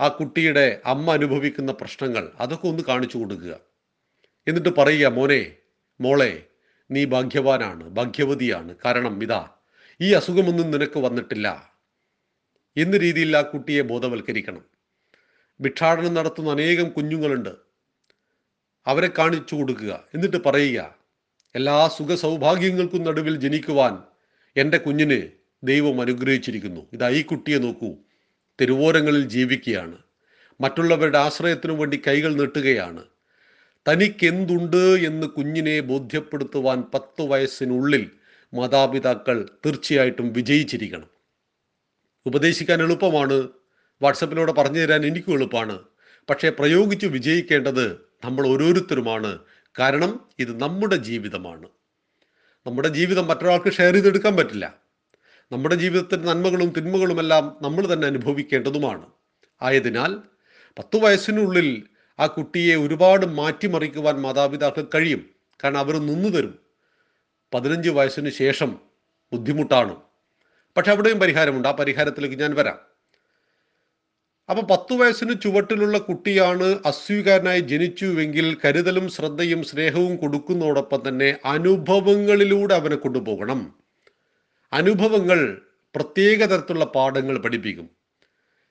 ആ 0.00 0.08
കുട്ടിയുടെ 0.08 0.80
അമ്മ 0.86 1.12
അനുഭവിക്കുന്ന 1.12 1.72
പ്രശ്നങ്ങൾ 1.72 2.32
അതൊക്കെ 2.40 2.68
ഒന്ന് 2.68 2.82
കാണിച്ചു 2.82 3.18
കൊടുക്കുക. 3.18 3.60
എന്നിട്ട് 4.48 4.68
പറയുക 4.68 5.08
മോനെ 5.08 5.56
മോളെ 6.00 6.44
നീ 6.90 7.04
ഭാഗ്യവാനാണ് 7.04 7.88
ഭാഗ്യവതിയാണ്. 7.88 8.74
കാരണം 8.84 9.22
ഇതാ 9.22 9.48
ഈ 10.00 10.12
അസുഖമൊന്നും 10.12 10.70
നിനക്ക് 10.70 10.98
വന്നിട്ടില്ല. 10.98 11.72
എന്ന 12.76 12.96
രീതിയിൽ 12.96 13.36
ആ 13.36 13.42
കുട്ടിയെ 13.42 13.82
ബോധവൽക്കരിക്കണം? 13.82 14.64
ഭിക്ഷാടനം 15.60 16.14
നടത്തുന്ന 16.14 16.50
അനേകം 16.50 16.88
കുഞ്ഞുങ്ങളുണ്ട്. 16.88 17.48
അവരെ 18.86 19.10
കാണിച്ചു 19.18 19.54
കൊടുക്കുക. 19.54 20.04
എന്നിട്ട് 20.14 20.36
പറയുക 20.36 20.94
എല്ലാ 21.54 21.88
സുഖ 21.88 22.14
സൗഭാഗ്യങ്ങൾക്കും 22.14 23.04
നടുവിൽ 23.04 23.36
ജനിക്കുവാൻ 23.36 23.98
എന്റെ 24.56 24.78
കുഞ്ഞിന് 24.78 25.22
ദൈവം 25.62 26.00
അനുഗ്രഹിച്ചിരിക്കുന്നു. 26.00 26.86
ഇതാ 26.92 27.08
ഈ 27.08 27.22
കുട്ടിയെ 27.22 27.58
നോക്കൂ. 27.58 27.94
തെരുവോരങ്ങളിൽ 28.60 29.28
ജീവിക്കുകയാണ്. 29.28 29.98
മറ്റുള്ളവരുടെ 30.60 31.18
ആശ്രയത്തിനു 31.18 31.72
വേണ്ടി 31.72 32.02
കൈകൾ 32.06 32.34
നീട്ടുകയാണ്. 32.34 33.04
തനിക്കെന്തുണ്ട് 33.88 34.76
എന്ന് 34.76 35.26
കുഞ്ഞിനെ 35.26 35.80
ബോധ്യപ്പെടുത്തുവാൻ 35.80 36.82
പത്ത് 36.94 37.22
വയസ്സിനുള്ളിൽ 37.22 38.10
മാതാപിതാക്കൾ 38.54 39.48
തീർച്ചയായിട്ടും 39.66 40.32
വിജയിച്ചിരിക്കണം. 40.32 41.06
ഉപദേശിക്കാൻ 42.26 42.82
എളുപ്പമാണ്. 42.82 43.48
വാട്സപ്പിലൂടെ 44.02 44.52
പറഞ്ഞു 44.52 44.80
തരാൻ 44.80 45.06
എനിക്കും 45.06 45.32
എളുപ്പമാണ് 45.32 45.78
പക്ഷേ 46.30 46.48
പ്രയോഗിച്ച് 46.48 47.06
വിജയിക്കേണ്ടത് 47.06 47.92
നമ്മൾ 48.24 48.48
ഓരോരുത്തരുമാണ്. 48.48 49.38
കാരണം 49.78 50.20
ഇത് 50.38 50.60
നമ്മുടെ 50.60 50.96
ജീവിതമാണ്. 50.96 51.68
നമ്മുടെ 52.66 52.88
ജീവിതം 52.88 53.26
മറ്റൊരാൾക്ക് 53.26 53.72
ഷെയർ 53.72 53.92
ചെയ്തെടുക്കാൻ 53.92 54.36
പറ്റില്ല. 54.36 54.74
നമ്മുടെ 55.52 55.74
ജീവിതത്തിന്റെ 55.74 56.28
നന്മകളും 56.28 56.72
തിന്മകളുമെല്ലാം 56.76 57.56
നമ്മൾ 57.62 57.92
തന്നെ 57.92 58.06
അനുഭവിക്കേണ്ടതുമാണ്. 58.06 59.06
ആയതിനാൽ 59.62 60.16
പത്തു 60.78 60.98
വയസ്സിനുള്ളിൽ 60.98 61.82
ആ 62.20 62.26
കുട്ടിയെ 62.26 62.76
ഒരുപാട് 62.76 63.26
മാറ്റിമറിക്കുവാൻ 63.26 64.20
മാതാപിതാക്കൾ 64.20 64.86
കഴിയും. 64.94 65.30
കാരണം 65.64 65.78
അവർ 65.78 65.96
നിന്നു 65.96 66.28
തരും. 66.28 66.58
പതിനഞ്ച് 67.54 67.90
വയസ്സിന് 67.90 68.30
ശേഷം 68.30 68.78
ബുദ്ധിമുട്ടാണ്. 69.32 69.96
പക്ഷെ 70.76 70.90
അവിടെയും 70.90 71.18
പരിഹാരമുണ്ട്. 71.18 71.68
ആ 71.68 71.72
പരിഹാരത്തിലേക്ക് 71.72 72.36
ഞാൻ 72.36 72.54
വരാം. 72.54 72.78
അപ്പൊ 74.50 74.76
പത്തു 74.76 74.94
വയസ്സിന് 74.94 75.40
ചുവട്ടിലുള്ള 75.40 75.98
കുട്ടിയാണ് 75.98 76.78
അസ്വീകാരനായി 76.86 77.60
ജനിച്ചുവെങ്കിൽ 77.60 78.56
കരുതലും 78.64 79.08
ശ്രദ്ധയും 79.08 79.64
സ്നേഹവും 79.64 80.16
കൊടുക്കുന്നതോടൊപ്പം 80.16 81.02
തന്നെ 81.08 81.36
അനുഭവങ്ങളിലൂടെ 81.44 82.74
അവനെ 82.74 82.96
കൊണ്ടുപോകണം. 82.96 83.74
അനുഭവങ്ങൾ 84.72 85.62
പ്രത്യേക 85.94 86.44
തരത്തിലുള്ള 86.44 86.84
പാഠങ്ങൾ 86.84 87.38
പഠിപ്പിക്കും. 87.38 87.97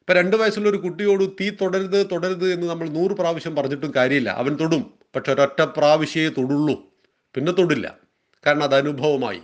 ഇപ്പൊ 0.08 0.20
രണ്ട് 0.20 0.36
വയസ്സുള്ള 0.36 0.70
ഒരു 0.70 0.78
കുട്ടിയോട് 0.78 1.32
തീ 1.42 1.50
തുടരുത് 1.50 2.08
തുടരുത് 2.12 2.54
എന്ന് 2.54 2.68
നമ്മൾ 2.68 2.90
നൂറ് 2.90 3.12
പ്രാവശ്യം 3.12 3.56
പറഞ്ഞിട്ടും 3.56 3.94
കാര്യമില്ല. 3.96 4.30
അവൻ 4.30 4.56
തൊടും. 4.56 4.94
പക്ഷെ 5.16 5.34
ഒരൊറ്റ 5.34 5.62
പ്രാവശ്യമേ 5.62 6.30
തൊടുള്ളൂ. 6.30 6.84
പിന്നെ 7.36 7.52
തൊടില്ല. 7.52 7.98
കാരണം 8.46 8.64
അത് 8.64 8.76
അനുഭവമായി. 8.76 9.42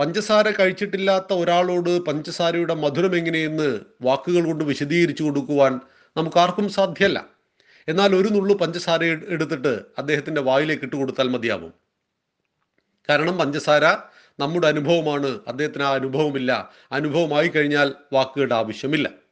പഞ്ചസാര 0.00 0.50
കഴിച്ചിട്ടില്ലാത്ത 0.50 1.32
ഒരാളോട് 1.32 2.00
പഞ്ചസാരയുടെ 2.00 2.74
മധുരം 2.74 3.16
എങ്ങനെയെന്ന് 3.16 3.80
വാക്കുകൾ 4.02 4.44
കൊണ്ട് 4.44 4.64
വിശദീകരിച്ചു 4.64 5.22
കൊടുക്കുവാൻ 5.22 5.80
നമുക്ക് 6.16 6.38
ആർക്കും 6.38 6.68
സാധ്യമല്ല. 6.68 7.26
എന്നാൽ 7.88 8.16
ഒരു 8.16 8.28
നുള്ളു 8.28 8.54
പഞ്ചസാര 8.54 9.04
എടുത്തിട്ട് 9.04 9.82
അദ്ദേഹത്തിന്റെ 9.98 10.40
വായിലേക്ക് 10.40 10.84
ഇട്ട് 10.84 10.96
കൊടുത്താൽ 10.96 11.28
മതിയാവും. 11.28 11.74
കാരണം 13.08 13.38
പഞ്ചസാര 13.38 13.84
നമ്മുടെ 14.38 14.66
അനുഭവമാണ്. 14.66 15.40
അദ്ദേഹത്തിന് 15.48 15.82
ആ 15.82 15.94
അനുഭവമില്ല. 15.94 16.72
അനുഭവമായി 16.92 17.48
കഴിഞ്ഞാൽ 17.48 17.94
വാക്കുകളുടെ 18.12 18.54
ആവശ്യമില്ല. 18.54 19.23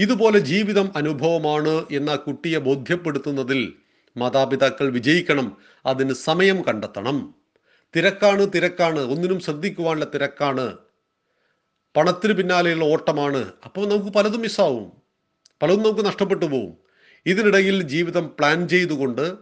ഇതുപോലെ 0.00 0.38
ജീവിതം 0.38 0.90
അനുഭവമാണ് 0.96 1.84
എന്ന 1.90 2.16
കുട്ടിയെ 2.16 2.58
ബോധ്യപ്പെടുത്തുന്നതിൽ 2.58 3.72
മാതാപിതാക്കൾ 4.16 4.90
വിജയിക്കണം. 4.90 5.56
അതിന് 5.86 6.12
സമയം 6.12 6.62
കണ്ടെത്തണം. 6.62 7.34
തിരക്കാണ് 7.96 8.46
തിരക്കാണ്. 8.54 9.00
ഒന്നിനും 9.00 9.40
ശ്രദ്ധിക്കുവാനുള്ള 9.40 10.06
തിരക്കാണ്. 10.14 10.76
പണത്തിന് 11.96 12.32
പിന്നാലെയുള്ള 12.32 12.84
ഓട്ടമാണ്. 12.84 13.52
അപ്പോൾ 13.64 13.88
നമുക്ക് 13.88 14.12
പലതും 14.12 14.40
മിസ്സാവും. 14.40 14.92
പലതും 15.62 15.82
നമുക്ക് 15.82 16.06
നഷ്ടപ്പെട്ടു 16.06 16.44
പോവും. 16.44 16.74
ഇതിനിടയിൽ 17.26 17.82
ജീവിതം 17.82 18.30
പ്ലാൻ 18.38 18.68
ചെയ്തുകൊണ്ട് 18.68 19.34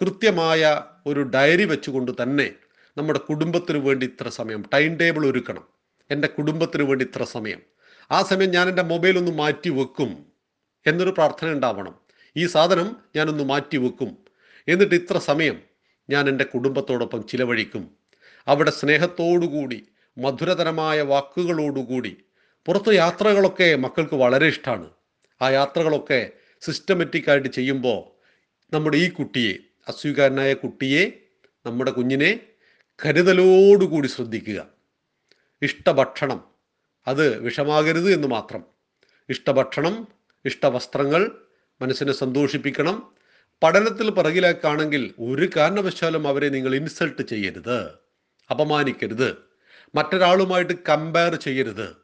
കൃത്യമായ 0.00 0.82
ഒരു 1.06 1.22
ഡയറി 1.22 1.64
വെച്ചുകൊണ്ട് 1.64 2.12
തന്നെ 2.22 2.50
നമ്മുടെ 2.98 3.18
കുടുംബത്തിന് 3.18 3.78
വേണ്ടി 3.78 4.06
ഇത്ര 4.06 4.28
സമയം 4.28 4.64
ടൈം 4.74 4.96
ടേബിൾ 4.96 5.26
ഒരുക്കണം. 5.26 5.64
എന്റെ 6.10 6.28
കുടുംബത്തിന് 6.28 6.82
വേണ്ടി 6.82 7.04
ഇത്ര 7.04 7.22
സമയം. 7.22 7.60
ആ 8.10 8.22
സമയം 8.22 8.50
ഞാൻ 8.50 8.68
എന്റെ 8.68 8.82
മൊബൈൽ 8.82 9.18
ഒന്ന് 9.18 9.30
മാറ്റി 9.30 9.68
വെക്കും 9.68 10.26
എന്നൊരു 10.86 11.10
പ്രാർത്ഥന 11.10 11.50
ഉണ്ടാവണം. 11.50 11.94
ഈ 12.36 12.46
സാധനം 12.46 12.96
ഞാനൊന്ന് 13.16 13.44
മാറ്റി 13.44 13.76
വെക്കും. 13.76 14.16
എന്നിട്ട് 14.68 14.94
ഇത്ര 14.94 15.18
സമയം 15.18 15.62
ഞാൻ 16.10 16.28
എന്റെ 16.28 16.44
കുടുംബത്തോടൊപ്പം 16.44 17.26
ചിലവഴിക്കും. 17.26 17.90
അവിടെ 18.48 18.70
സ്നേഹത്തോടുകൂടി 18.70 19.88
മധുരതരമായ 20.18 21.02
വാക്കുകളോടുകൂടി 21.02 22.16
പുറത്ത് 22.66 22.94
യാത്രകളൊക്കെ 22.94 23.76
മക്കൾക്ക് 23.76 24.14
വളരെ 24.14 24.46
ഇഷ്ടമാണ് 24.46 24.90
ആ 25.42 25.50
യാത്രകളൊക്കെ 25.50 26.30
സിസ്റ്റമാറ്റിക്കായിട്ട് 26.60 27.48
ചെയ്യുമ്പോൾ 27.48 28.18
നമ്മുടെ 28.74 28.96
ഈ 28.96 29.10
കുട്ടിയെ 29.10 29.54
അസ്വീകാരനായ 29.88 30.54
കുട്ടിയെ 30.54 31.12
നമ്മുടെ 31.66 31.90
കുഞ്ഞിനെ 31.90 32.40
കരുതലോടുകൂടി 33.06 34.06
ശ്രദ്ധിക്കുക. 34.06 34.66
ഇഷ്ടഭക്ഷണം 35.62 36.47
അത് 37.08 37.38
വിഷമാകരുത് 37.38 38.12
എന്ന് 38.12 38.28
മാത്രം. 38.28 38.64
ഇഷ്ടഭക്ഷണം 39.28 40.08
ഇഷ്ടവസ്ത്രങ്ങൾ 40.44 41.30
മനസ്സിനെ 41.82 42.12
സന്തോഷിപ്പിക്കണം. 42.12 43.12
പഠനത്തിൽ 43.62 44.10
പിറകിലേക്കാണെങ്കിൽ 44.10 45.14
ഒരു 45.18 45.50
കാരണവശാലും 45.56 46.28
അവരെ 46.28 46.48
നിങ്ങൾ 46.48 46.74
ഇൻസൾട്ട് 46.74 47.22
ചെയ്യരുത് 47.22 47.84
അപമാനിക്കരുത് 48.50 49.36
മറ്റൊരാളുമായിട്ട് 49.94 50.72
കമ്പയർ 50.88 51.34
ചെയ്യരുത്. 51.34 51.96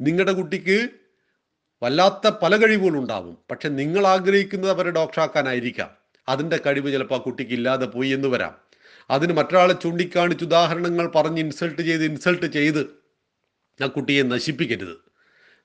നിങ്ങളുടെ 0.00 0.32
കുട്ടിക്ക് 0.32 0.88
വല്ലാത്ത 1.82 2.30
പല 2.42 2.56
കഴിവുകളുണ്ടാവും 2.56 3.38
പക്ഷെ 3.50 3.68
നിങ്ങൾ 3.68 4.06
ആഗ്രഹിക്കുന്നത് 4.06 4.70
അവരെ 4.70 4.90
ഡോക്ടറാക്കാനായിരിക്കാം. 4.90 5.90
അതിന്റെ 6.28 6.60
കഴിവ് 6.66 6.92
ചിലപ്പോൾ 6.92 7.14
ആ 7.14 7.18
കുട്ടിക്ക് 7.18 7.52
ഇല്ലാതെ 7.52 7.86
പോയി 7.86 8.08
എന്ന് 8.08 8.28
വരാം. 8.28 8.56
അതിന് 9.10 9.32
മറ്റൊരാളെ 9.32 9.72
ചൂണ്ടിക്കാണിച്ച് 9.72 10.44
ഉദാഹരണങ്ങൾ 10.44 11.08
പറഞ്ഞ് 11.08 11.40
ഇൻസൾട്ട് 11.40 11.82
ചെയ്ത് 11.82 12.04
ഇൻസൾട്ട് 12.04 12.46
ചെയ്ത് 12.46 13.01
ആ 13.82 13.86
കുട്ടിയെ 13.86 14.22
നശിപ്പിക്കരുത്. 14.22 14.96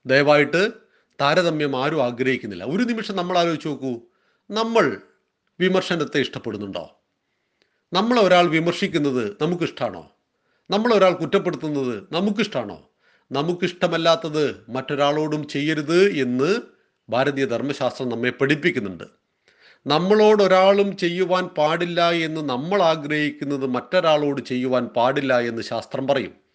ദയവായിട്ട് 0.06 0.72
താരതമ്യം 1.22 1.84
ആരും 1.84 2.04
ആഗ്രഹിക്കുന്നില്ല. 2.04 2.64
ഒരു 2.64 2.84
നിമിഷം 2.84 3.16
നമ്മൾ 3.16 3.38
ആലോചിച്ച് 3.38 3.68
നോക്കൂ. 3.68 4.00
നമ്മൾ 4.52 4.98
വിമർശനത്തെ 5.60 6.20
ഇഷ്ടപ്പെടുന്നുണ്ടോ? 6.20 7.02
നമ്മളെ 7.94 8.22
ഒരാൾ 8.22 8.48
വിമർശിക്കുന്നത് 8.48 9.38
നമുക്കിഷ്ടമാണോ 9.42 10.12
നമ്മളെ 10.70 10.96
ഒരാൾ 10.96 11.12
കുറ്റപ്പെടുത്തുന്നത് 11.12 12.04
നമുക്കിഷ്ടമാണോ 12.12 12.90
നമുക്കിഷ്ടമല്ലാത്തത് 13.32 14.66
മറ്റൊരാളോടും 14.70 15.48
ചെയ്യരുത് 15.48 16.10
എന്ന് 16.10 16.56
ഭാരതീയ 17.10 17.46
ധർമ്മശാസ്ത്രം 17.46 18.10
നമ്മെ 18.10 18.30
പഠിപ്പിക്കുന്നുണ്ട്. 18.30 19.04
നമ്മളോട് 19.88 20.44
ഒരാളും 20.44 20.98
ചെയ്യുവാൻ 20.98 21.48
പാടില്ല 21.48 22.12
എന്ന് 22.12 22.42
നമ്മൾ 22.42 22.82
ആഗ്രഹിക്കുന്നത് 22.82 23.66
മറ്റൊരാളോട് 23.66 24.42
ചെയ്യുവാൻ 24.42 24.86
പാടില്ല 24.86 25.40
എന്ന് 25.40 25.62
ശാസ്ത്രം 25.62 26.08
പറയും. 26.08 26.47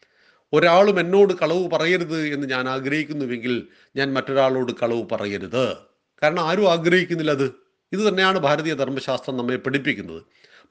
ഒരാളും 0.53 1.01
എന്നോട് 1.01 1.33
കളവ് 1.33 1.71
പറയരുത് 1.71 2.27
എന്ന് 2.27 2.47
ഞാൻ 2.49 2.69
ആഗ്രഹിക്കുന്നുവെങ്കിൽ 2.69 3.67
ഞാൻ 3.97 4.15
മറ്റൊരാളോട് 4.15 4.73
കളവ് 4.73 5.05
പറയരുത്. 5.13 5.77
കാരണം 6.23 6.49
ആരും 6.49 6.73
ആഗ്രഹിക്കുന്നില്ല 6.73 7.31
അത് 7.31 7.53
ഇത് 7.93 8.09
തന്നെയാണ് 8.09 8.39
ഭാരതീയ 8.39 8.75
ധർമ്മശാസ്ത്രം 8.75 9.37
നമ്മെ 9.37 9.57
പഠിപ്പിക്കുന്നത്. 9.57 10.23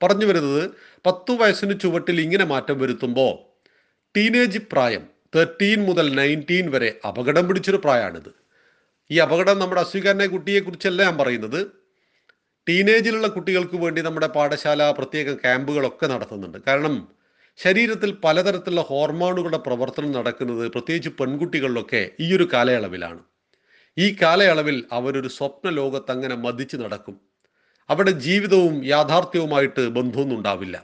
പറഞ്ഞു 0.04 0.26
വരുന്നത് 0.26 0.72
പത്തു 1.06 1.34
വയസ്സിന് 1.34 1.80
ചുവട്ടിൽ 1.80 2.22
ഇങ്ങനെ 2.22 2.46
മാറ്റം 2.46 2.80
വരുത്തുമ്പോൾ 2.80 3.38
ടീനേജ് 4.18 4.60
പ്രായം 4.72 5.08
തേർട്ടീൻ 5.36 5.86
മുതൽ 5.86 6.16
നയന്റീൻ 6.16 6.72
വരെ 6.72 7.00
അപകടം 7.08 7.48
പിടിച്ചൊരു 7.48 7.78
പ്രായമാണിത് 7.78 8.32
ഈ 9.12 9.18
അപകടം 9.18 9.60
നമ്മുടെ 9.60 9.82
അസ്വീകാരനായ 9.82 10.28
കുട്ടിയെക്കുറിച്ചല്ല 10.28 11.04
ഞാൻ 11.04 11.18
പറയുന്നത്. 11.18 11.68
ടീനേജിലുള്ള 12.70 13.28
കുട്ടികൾക്ക് 13.28 13.76
വേണ്ടി 13.76 14.02
നമ്മുടെ 14.02 14.28
പാഠശാല 14.28 14.92
പ്രത്യേക 14.92 15.34
ക്യാമ്പുകളൊക്കെ 15.34 16.08
നടത്തുന്നുണ്ട്. 16.08 16.58
കാരണം 16.68 17.08
ശരീരത്തിൽ 17.58 18.12
പലതരത്തിലുള്ള 18.24 18.81
ഹോർമോണുകളുടെ 18.81 19.58
പ്രവർത്തനം 19.58 20.12
നടക്കുന്നത് 20.12 20.72
പ്രത്യേകിച്ച് 20.72 21.10
പെൺകുട്ടികളിലൊക്കെ 21.10 22.10
ഈ 22.20 22.36
ഒരു 22.36 22.50
കാലയളവിലാണ്. 22.53 23.20
ഈ 23.98 24.15
കാലയളവിൽ 24.22 24.84
അവരൊരു 24.91 25.27
സ്വപ്ന 25.27 25.70
ലോകത്ത് 25.70 26.12
അങ്ങനെ 26.12 26.36
മതിച്ച് 26.36 26.77
നടക്കും. 26.77 27.15
അവിടെ 27.89 28.12
ജീവിതവും 28.12 28.86
യാഥാർത്ഥ്യവുമായിട്ട് 28.86 29.88
ബന്ധമൊന്നും 29.88 30.38
ഉണ്ടാവില്ല. 30.38 30.84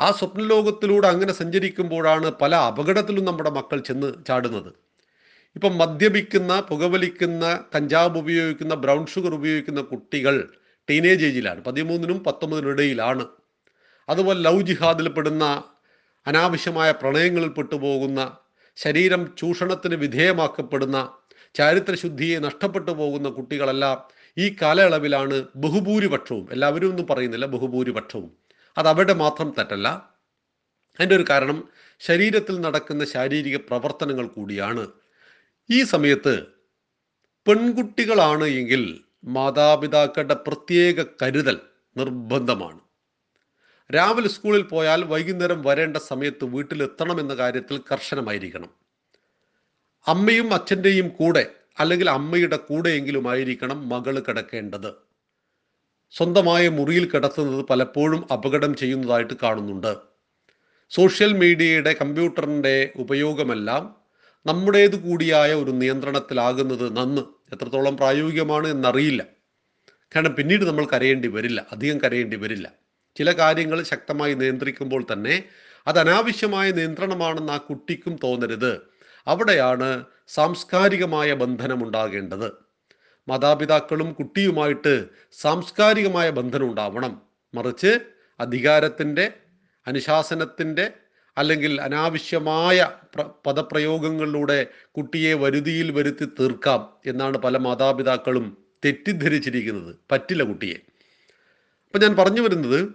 ആ 0.00 0.10
സ്വപ്നലോകത്തിലൂടെ 0.10 1.06
അങ്ങനെ 1.06 1.32
സഞ്ചരിക്കുമ്പോഴാണ് 1.32 2.30
പല 2.30 2.54
അപകടത്തിലും 2.56 3.24
നമ്മുടെ 3.24 3.50
മക്കൾ 3.50 3.78
ചെന്ന് 3.80 4.12
ചാടുന്നത്. 4.28 4.70
ഇപ്പം 5.56 5.78
മദ്യപിക്കുന്ന 5.78 6.60
പുകവലിക്കുന്ന 6.60 7.64
കഞ്ചാവ് 7.76 8.18
ഉപയോഗിക്കുന്ന 8.18 8.74
ബ്രൗൺ 8.74 9.06
ഷുഗർ 9.06 9.34
ഉപയോഗിക്കുന്ന 9.34 9.80
കുട്ടികൾ 9.80 10.48
ടീനേജ് 10.90 11.24
ഏജിലാണ് 11.24 11.60
പതിമൂന്നിനും 11.64 12.24
പത്തൊമ്പതിനും 12.24 12.70
ഇടയിലാണ്. 12.70 13.26
അതുപോലെ 14.08 14.40
ലവ് 14.40 14.62
ജിഹാദിൽ 14.62 15.08
പെടുന്ന 15.08 15.44
അനാവശ്യമായ 16.28 16.90
പ്രണയങ്ങളിൽ 16.92 17.48
പെട്ടുപോകുന്ന 17.48 18.36
ശരീരം 18.76 19.34
ചൂഷണത്തിന് 19.38 19.94
വിധേയമാക്കപ്പെടുന്ന 19.94 21.12
ചാരിത്രശുദ്ധിയെ 21.54 22.38
നഷ്ടപ്പെട്ടു 22.38 22.90
പോകുന്ന 22.90 23.28
കുട്ടികളെല്ലാം 23.28 24.08
ഈ 24.38 24.56
കാലയളവിലാണ് 24.62 25.44
ബഹുഭൂരിപക്ഷവും 25.56 26.48
എല്ലാവരും 26.52 26.90
ഒന്നും 26.90 27.06
പറയുന്നില്ല 27.06 27.46
ബഹുഭൂരിപക്ഷവും. 27.46 28.30
അത് 28.78 28.88
അവരുടെ 28.88 29.12
മാത്രം 29.12 29.54
തെറ്റല്ല. 29.58 29.88
അതിന്റെ 31.00 31.16
ഒരു 31.16 31.24
കാരണം 31.30 31.68
ശരീരത്തിൽ 32.00 32.60
നടക്കുന്ന 32.60 33.04
ശാരീരിക 33.04 33.56
പ്രവർത്തനങ്ങൾ 33.56 34.26
കൂടിയാണ്. 34.26 34.88
ഈ 35.70 35.82
സമയത്ത് 35.84 36.34
പെൺകുട്ടികളാണ് 37.46 38.44
എങ്കിൽ 38.44 38.82
മാതാപിതാക്കളുടെ 39.24 40.34
പ്രത്യേക 40.34 41.04
കരുതൽ 41.22 41.60
നിർബന്ധമാണ്. 41.96 42.87
രാവിലെ 43.94 44.28
സ്കൂളിൽ 44.28 44.62
പോയാൽ 44.62 45.04
വൈകുന്നേരം 45.04 45.62
വരേണ്ട 45.62 45.96
സമയത്ത് 45.96 46.44
വീട്ടിലെത്തണമെന്ന 46.44 47.34
കാര്യത്തിൽ 47.34 47.80
കർശനമായിരിക്കണം. 47.92 48.70
അമ്മയും 50.08 50.54
അച്ഛന്റെയും 50.54 51.08
കൂടെ 51.08 51.50
അല്ലെങ്കിൽ 51.80 52.10
അമ്മയുടെ 52.10 52.56
കൂടെയെങ്കിലും 52.56 53.30
ആയിരിക്കണം 53.30 53.88
മകൾ 53.88 54.20
കിടക്കേണ്ടത്. 54.20 54.90
സ്വന്തമായ 56.10 56.68
മുറിയിൽ 56.68 57.10
കിടത്തുന്നത് 57.10 57.64
പലപ്പോഴും 57.64 58.32
അപകടം 58.32 58.74
ചെയ്യുന്നതായിട്ട് 58.74 59.34
കാണുന്നുണ്ട്. 59.42 59.96
സോഷ്യൽ 60.90 61.32
മീഡിയയുടെ 61.32 61.92
കമ്പ്യൂട്ടറിന്റെ 61.92 62.92
ഉപയോഗമെല്ലാം 62.96 63.96
നമ്മുടേത് 64.46 64.96
കൂടിയായ 64.96 65.54
ഒരു 65.54 65.70
നിയന്ത്രണത്തിലാകുന്നത് 65.70 66.96
നന്ന് 66.96 67.22
എത്രത്തോളം 67.54 67.96
പ്രായോഗികമാണ് 67.96 68.68
എന്നറിയില്ല. 68.68 69.22
കാരണം 70.16 70.34
പിന്നീട് 70.34 70.64
നമ്മൾ 70.64 70.84
കരയേണ്ടി 70.84 71.28
വരില്ല 71.28 71.66
അധികം 71.72 71.98
കരയേണ്ടി 71.98 72.36
വരില്ല. 72.36 72.87
ചില 73.16 73.32
കാര്യങ്ങൾ 73.32 73.82
ശക്തമായി 73.82 74.34
നിയന്ത്രിക്കുമ്പോൾ 74.34 75.04
തന്നെ 75.12 75.44
അത് 75.86 75.98
അനാവശ്യമായ 75.98 76.70
നിയന്ത്രണമാണെന്ന് 76.70 77.52
ആ 77.52 77.56
കുട്ടിക്കും 77.56 78.18
തോന്നരുത്. 78.24 78.80
അവിടെയാണ് 79.26 80.04
സാംസ്കാരികമായ 80.28 81.32
ബന്ധനം 81.32 81.84
ഉണ്ടാകേണ്ടത്. 81.84 82.52
മാതാപിതാക്കളും 83.28 84.12
കുട്ടിയുമായിട്ട് 84.12 85.06
സാംസ്കാരികമായ 85.32 86.30
ബന്ധനം 86.30 86.70
ഉണ്ടാവണം. 86.70 87.22
മറിച്ച് 87.54 87.98
അധികാരത്തിന്റെ 88.40 89.32
അനുശാസനത്തിന്റെ 89.86 90.92
അല്ലെങ്കിൽ 91.38 91.80
അനാവശ്യമായ 91.80 92.90
പ്ര- 93.14 93.26
പദപ്രയോഗങ്ങളിലൂടെ 93.46 94.66
കുട്ടിയെ 94.96 95.34
വരുതിയിൽ 95.34 95.90
വരുത്തി 95.90 96.24
തീർക്കാം 96.24 96.92
എന്നാണ് 97.06 97.38
പല 97.38 97.56
മാതാപിതാക്കളും 97.56 98.56
തെറ്റിദ്ധരിച്ചിരിക്കുന്നത്. 98.84 99.96
പറ്റില്ല 100.12 100.42
കുട്ടിയെ. 100.42 100.87
അപ്പം 101.88 102.00
ഞാൻ 102.00 102.16
പറഞ്ഞു 102.16 102.40
വരുന്നത് 102.40 102.92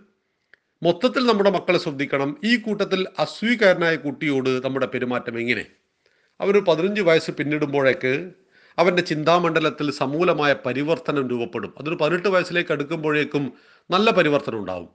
മൊത്തത്തിൽ 0.84 1.26
നമ്മുടെ 1.26 1.50
മക്കളെ 1.50 1.80
ശ്രദ്ധിക്കണം. 1.80 2.42
ഈ 2.44 2.58
കൂട്ടത്തിൽ 2.58 3.08
അസ്വീകാരനായ 3.20 3.96
കുട്ടിയോട് 3.96 4.64
നമ്മുടെ 4.64 4.86
പെരുമാറ്റം 4.86 5.40
എങ്ങനെ? 5.40 5.66
അവന് 6.42 6.58
പതിനഞ്ച് 6.58 7.02
വയസ്സ് 7.02 7.32
പിന്നിടുമ്പോഴേക്ക് 7.32 8.32
അവന്റെ 8.78 9.02
ചിന്താമണ്ഡലത്തിൽ 9.02 9.92
സമൂലമായ 9.92 10.56
പരിവർത്തനം 10.66 11.28
രൂപപ്പെടും. 11.28 11.74
അതൊരു 11.78 11.96
പതിനെട്ട് 11.96 12.28
വയസ്സിലേക്ക് 12.28 12.72
അടുക്കുമ്പോഴേക്കും 12.72 13.54
നല്ല 13.92 14.12
പരിവർത്തനം 14.12 14.58
ഉണ്ടാവും. 14.58 14.90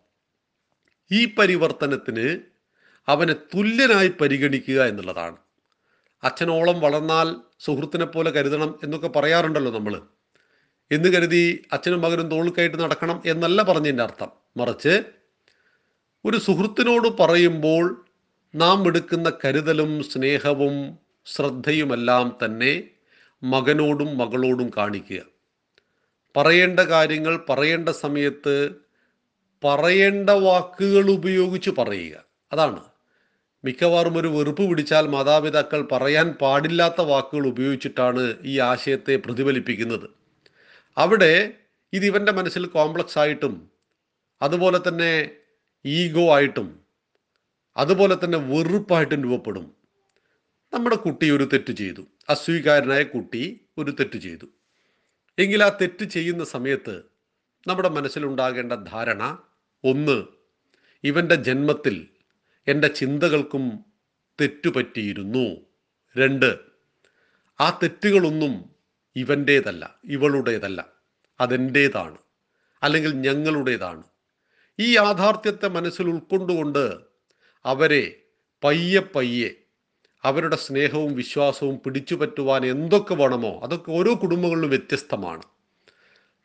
ഈ 1.13 1.35
പരിവർത്തനത്തിന് 1.39 2.39
അവനെ 3.09 3.33
തുല്യനായി 3.33 4.09
പരിഗണിക്കുക 4.09 4.85
എന്നുള്ളതാണ്. 4.85 5.37
അച്ഛനോളം 6.25 6.81
വളർന്നാൽ 6.81 7.37
സുഹൃത്തിനെ 7.59 8.05
പോലെ 8.05 8.31
കരുതണം 8.31 8.79
എന്നൊക്കെ 8.85 9.09
പറയാറുണ്ടല്ലോ 9.09 9.79
നമ്മൾ 9.79 10.03
എന്ന് 10.91 11.09
കരുതി 11.09 11.65
അച്ഛനും 11.73 12.01
മകനും 12.01 12.29
തോൾക്കായിട്ട് 12.29 12.77
നടക്കണം 12.77 13.23
എന്നല്ല 13.27 13.63
പറഞ്ഞതിന്റെ 13.63 14.03
അർത്ഥം. 14.03 14.29
മറിച്ച് 14.57 15.03
ഒരു 16.25 16.37
സുഹൃത്തിനോട് 16.37 17.23
പറയുമ്പോൾ 17.23 18.05
നാം 18.55 18.87
എടുക്കുന്ന 18.87 19.33
കരുതലും 19.45 20.03
സ്നേഹവും 20.03 20.99
ശ്രദ്ധയുമെല്ലാം 21.27 22.37
തന്നെ 22.45 22.85
മകനോടും 23.43 24.19
മകളോടും 24.19 24.71
കാണിക്കുക. 24.77 25.23
പറയേണ്ട 26.37 26.81
കാര്യങ്ങൾ 26.81 27.41
പറയേണ്ട 27.49 27.89
സമയത്ത് 27.89 28.71
പറയേണ്ട 29.65 30.31
വാക്കുകൾ 30.31 31.11
ഉപയോഗിച്ച് 31.11 31.71
പറയുക. 31.71 32.25
അതാണ്. 32.53 32.81
മിക്കവാറും 33.65 34.19
ഒരു 34.19 34.29
വെറുപ്പ് 34.29 34.69
പിടിച്ചാൽ 34.69 35.07
മാതാപിതാക്കൾ 35.07 35.89
പറയാൻ 35.93 36.31
പാടില്ലാത്ത 36.31 37.01
വാക്കുകൾ 37.01 37.47
ഉപയോഗിച്ചിട്ടാണ് 37.47 38.35
ഈ 38.45 38.59
ആശയത്തെ 38.59 39.17
പ്രതിഫലിപ്പിക്കുന്നത്. 39.17 40.18
അവിടെ 40.99 41.55
ഇത് 41.93 42.07
ഇവന്റെ 42.07 42.33
മനസ്സിൽ 42.33 42.67
കോംപ്ലക്സ് 42.67 43.19
ആയിട്ടും 43.19 43.71
അതുപോലെ 44.43 44.79
തന്നെ 44.89 45.31
ഈഗോ 45.85 46.35
ആയിട്ടും 46.35 46.69
അതുപോലെ 47.77 48.15
തന്നെ 48.15 48.39
വെറുപ്പായിട്ടും 48.39 49.23
രൂപപ്പെടും. 49.23 49.67
നമ്മുടെ 50.73 50.97
കുട്ടി 50.97 51.31
ഒരു 51.31 51.45
തെറ്റ് 51.53 51.73
ചെയ്തു. 51.73 52.03
അസ്വീകാരനായ 52.29 53.03
കുട്ടി 53.03 53.61
ഒരു 53.79 53.91
തെറ്റ് 53.91 54.19
ചെയ്തു. 54.19 54.47
എങ്കിൽ 55.39 55.65
ആ 55.65 55.69
തെറ്റ് 55.69 56.05
ചെയ്യുന്ന 56.05 56.45
സമയത്ത് 56.45 57.03
നമ്മുടെ 57.67 57.89
മനസ്സിലുണ്ടാകേണ്ട 57.89 58.73
ധാരണ 58.73 59.39
ഒന്ന് 59.85 60.17
ഇവന്റെ 61.05 61.35
ജന്മത്തിൽ 61.35 62.09
എന്റെ 62.67 62.89
ചിന്തകൾക്കും 62.89 63.85
തെറ്റുപറ്റിയിരുന്നു. 64.41 65.47
രണ്ട് 66.17 66.51
ആ 67.61 67.79
തെറ്റുകളൊന്നും 67.83 68.78
ഇവന്റേതല്ല 69.19 69.85
ഇവളുടേതല്ല 70.05 70.81
അതെന്റേതാണ് 71.41 72.19
അല്ലെങ്കിൽ 72.83 73.13
ഞങ്ങളുടേതാണ്. 73.15 74.03
ഈ 74.79 74.97
യാഥാർത്ഥ്യത്തെ 74.97 75.69
മനസ്സിൽ 75.69 76.07
ഉൾക്കൊണ്ടുകൊണ്ട് 76.09 76.85
അവരെ 77.65 78.05
പയ്യെ 78.65 79.01
പയ്യെ 79.15 79.51
അവരുടെ 80.25 80.57
സ്നേഹവും 80.57 81.15
വിശ്വാസവും 81.15 81.77
പിടിച്ചു 81.77 82.15
പറ്റുവാൻ 82.15 82.67
എന്തൊക്കെ 82.67 83.15
വേണമോ 83.15 83.61
അതൊക്കെ 83.65 83.91
ഓരോ 83.93 84.15
കുടുംബങ്ങളിലും 84.23 84.71
വ്യത്യസ്തമാണ്. 84.71 85.43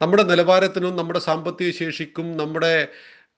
നമ്മുടെ 0.01 0.23
നിലവാരത്തിനും 0.23 0.95
നമ്മുടെ 0.95 1.19
സാമ്പത്തിക 1.19 1.71
ശേഷിക്കും 1.71 2.37
നമ്മുടെ 2.37 2.87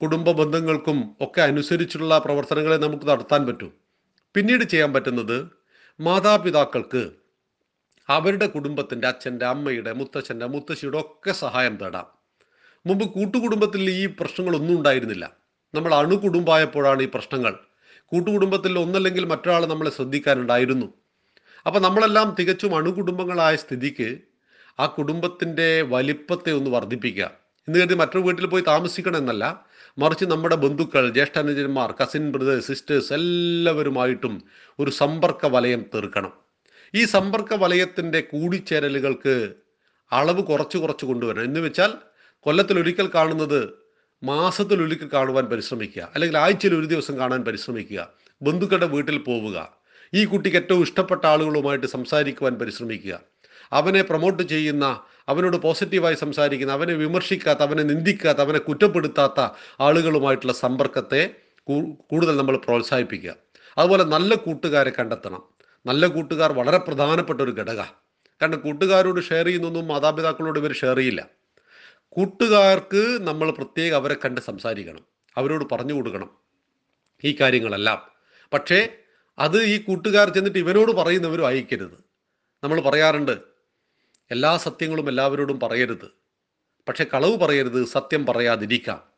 കുടുംബ 0.02 0.32
ബന്ധങ്ങൾക്കും 0.32 1.16
ഒക്കെ 1.22 1.42
അനുസരിച്ചുള്ള 1.42 2.18
പ്രവർത്തനങ്ങളെ 2.18 2.78
നമുക്ക് 2.78 3.06
നടത്താൻ 3.06 3.46
പറ്റും. 3.48 3.74
പിന്നീട് 4.36 4.64
ചെയ്യാൻ 4.64 4.94
പറ്റുന്നത് 4.94 5.38
മാതാപിതാക്കൾക്ക് 6.00 7.04
അവരുടെ 8.10 8.46
കുടുംബത്തിന്റെ 8.46 9.08
അച്ഛന്റെ 9.08 9.46
അമ്മയുടെ 9.46 9.94
മുത്തച്ഛന്റെ 9.94 10.46
മുത്തശ്ശിയുടെ 10.46 10.98
ഒക്കെ 10.98 11.32
സഹായം 11.32 11.78
തേടാം. 11.78 12.06
മുമ്പ് 12.86 13.06
കൂട്ടുകുടുംബത്തിൽ 13.06 13.90
ഈ 13.90 14.06
പ്രശ്നങ്ങളൊന്നും 14.06 14.78
ഉണ്ടായിരുന്നില്ല. 14.78 15.32
നമ്മൾ 15.76 15.94
അണുകുടുംബമായപ്പോഴാണ് 15.96 17.04
ഈ 17.04 17.08
പ്രശ്നങ്ങൾ. 17.14 17.54
കൂട്ടുകുടുംബത്തിൽ 18.06 18.80
ഒന്നല്ലെങ്കിൽ 18.80 19.26
മറ്റൊരാൾ 19.26 19.66
നമ്മളെ 19.66 19.90
ശ്രദ്ധിക്കാനുണ്ടായിരുന്നു. 19.90 20.94
അപ്പോൾ 21.66 21.80
നമ്മളെല്ലാം 21.80 22.36
തികച്ചും 22.40 22.76
അണുകുടുംബങ്ങളായ 22.76 23.56
സ്ഥിതിക്ക് 23.56 24.18
ആ 24.80 24.86
കുടുംബത്തിന്റെ 24.86 25.82
വലിപ്പത്തെ 25.82 26.52
ഒന്ന് 26.52 26.70
വർദ്ധിപ്പിക്കുക. 26.70 27.32
എന്ന് 27.68 27.80
കരുതി 27.80 27.94
മറ്റൊരു 27.94 28.24
വീട്ടിൽ 28.24 28.46
പോയി 28.46 28.64
താമസിക്കണമെന്നല്ല 28.68 29.66
മറിച്ച് 30.00 30.26
നമ്മുടെ 30.26 30.56
ബന്ധുക്കൾ 30.56 31.10
ജ്യേഷ്ഠാനുജന്മാർ 31.10 31.94
കസിൻ 32.04 32.32
ബ്രദേഴ്സ് 32.32 32.68
സിസ്റ്റേഴ്സ് 32.68 33.14
എല്ലാവരുമായിട്ടും 33.14 34.44
ഒരു 34.80 34.92
സമ്പർക്ക 34.92 35.46
വലയം 35.46 35.86
തീർക്കണം. 35.94 36.45
ഈ 36.96 37.06
സമ്പർക്ക 37.06 37.54
വലയത്തിന്റെ 37.54 38.22
കൂടിച്ചേരലുകൾക്ക് 38.22 39.50
അളവ് 40.12 40.42
കുറച്ച് 40.42 40.78
കുറച്ച് 40.78 41.06
കൊണ്ടുവരണം. 41.06 41.44
എന്ന് 41.44 41.60
വെച്ചാൽ 41.60 41.94
കൊല്ലത്തിൽ 42.40 42.80
ഒരിക്കൽ 42.80 43.10
കാണുന്നത് 43.16 43.70
മാസത്തിലൊരിക്കൽ 44.24 45.10
കാണുവാൻ 45.14 45.46
പരിശ്രമിക്കുക. 45.46 46.10
അല്ലെങ്കിൽ 46.16 46.38
ആഴ്ചയിൽ 46.38 46.76
ഒരു 46.76 46.86
ദിവസം 46.86 47.20
കാണാൻ 47.20 47.44
പരിശ്രമിക്കുക. 47.44 48.10
ബന്ധുക്കളുടെ 48.42 48.86
വീട്ടിൽ 48.86 49.18
പോവുക. 49.18 49.78
ഈ 50.14 50.26
കുട്ടിക്ക് 50.26 50.58
ഏറ്റവും 50.58 50.84
ഇഷ്ടപ്പെട്ട 50.84 51.26
ആളുകളുമായിട്ട് 51.26 51.88
സംസാരിക്കുവാൻ 51.88 52.54
പരിശ്രമിക്കുക. 52.54 53.20
അവനെ 53.72 54.02
പ്രൊമോട്ട് 54.02 54.44
ചെയ്യുന്ന 54.44 55.00
അവനോട് 55.30 55.58
പോസിറ്റീവായി 55.58 56.16
സംസാരിക്കുന്ന 56.16 56.74
അവനെ 56.74 56.94
വിമർശിക്കാത്ത 56.94 57.60
അവനെ 57.60 57.84
നിന്ദിക്കാത്ത 57.84 58.38
അവനെ 58.38 58.60
കുറ്റപ്പെടുത്താത്ത 58.60 59.48
ആളുകളുമായിട്ടുള്ള 59.80 60.54
സമ്പർക്കത്തെ 60.54 61.30
കൂടുതൽ 61.92 62.38
നമ്മൾ 62.38 62.58
പ്രോത്സാഹിപ്പിക്കുക. 62.58 63.36
അതുപോലെ 63.78 64.04
നല്ല 64.04 64.36
കൂട്ടുകാരെ 64.36 64.92
കണ്ടെത്തണം. 65.00 65.55
നല്ല 65.86 66.08
കൂട്ടുകാർ 66.08 66.52
വളരെ 66.52 66.78
പ്രധാനപ്പെട്ട 66.78 67.42
ഒരു 67.42 67.52
ഘടക. 67.52 67.82
കാരണം 68.42 68.60
കൂട്ടുകാരോട് 68.60 69.22
ഷെയർ 69.22 69.46
ചെയ്യുന്നൊന്നും 69.46 69.88
മാതാപിതാക്കളോട് 69.88 70.60
ഇവർ 70.60 70.74
ഷെയർ 70.74 70.98
ചെയ്യില്ല. 70.98 71.30
കൂട്ടുകാർക്ക് 72.10 73.02
നമ്മൾ 73.22 73.52
പ്രത്യേകം 73.52 73.96
അവരെ 73.96 74.16
കണ്ട് 74.26 74.42
സംസാരിക്കണം. 74.42 75.06
അവരോട് 75.38 75.66
പറഞ്ഞു 75.72 75.94
കൊടുക്കണം 75.94 76.30
ഈ 77.24 77.38
കാര്യങ്ങളെല്ലാം. 77.42 78.00
പക്ഷേ 78.54 78.90
അത് 79.40 79.64
ഈ 79.64 79.84
കൂട്ടുകാർ 79.84 80.30
ചെന്നിട്ട് 80.30 80.60
ഇവനോട് 80.60 80.92
പറയുന്നവരും 80.92 81.48
അയക്കരുത് 81.48 81.98
നമ്മൾ 82.64 82.82
പറയാറുണ്ട് 82.82 83.38
എല്ലാ 84.32 84.58
സത്യങ്ങളും 84.58 85.10
എല്ലാവരോടും 85.10 85.60
പറയരുത്. 85.60 86.12
പക്ഷെ 86.88 87.06
കളവ് 87.14 87.38
പറയരുത് 87.38 87.86
സത്യം 87.86 88.26
പറയാതിരിക്കാം. 88.26 89.15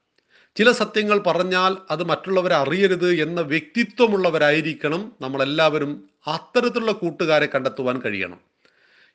ചില 0.58 0.72
സത്യങ്ങൾ 0.72 1.20
പറഞ്ഞാൽ 1.20 1.78
അത് 1.92 2.04
മറ്റുള്ളവരെ 2.04 2.56
അറിയരുത് 2.56 3.14
എന്ന 3.14 3.42
വ്യക്തിത്വമുള്ളവരായിരിക്കണം 3.42 5.12
നമ്മളെല്ലാവരും 5.22 6.10
അത്തരത്തിലുള്ള 6.28 6.92
കൂട്ടുകാരെ 6.92 7.46
കണ്ടെത്തുവാൻ 7.46 8.02
കഴിയണം. 8.02 8.40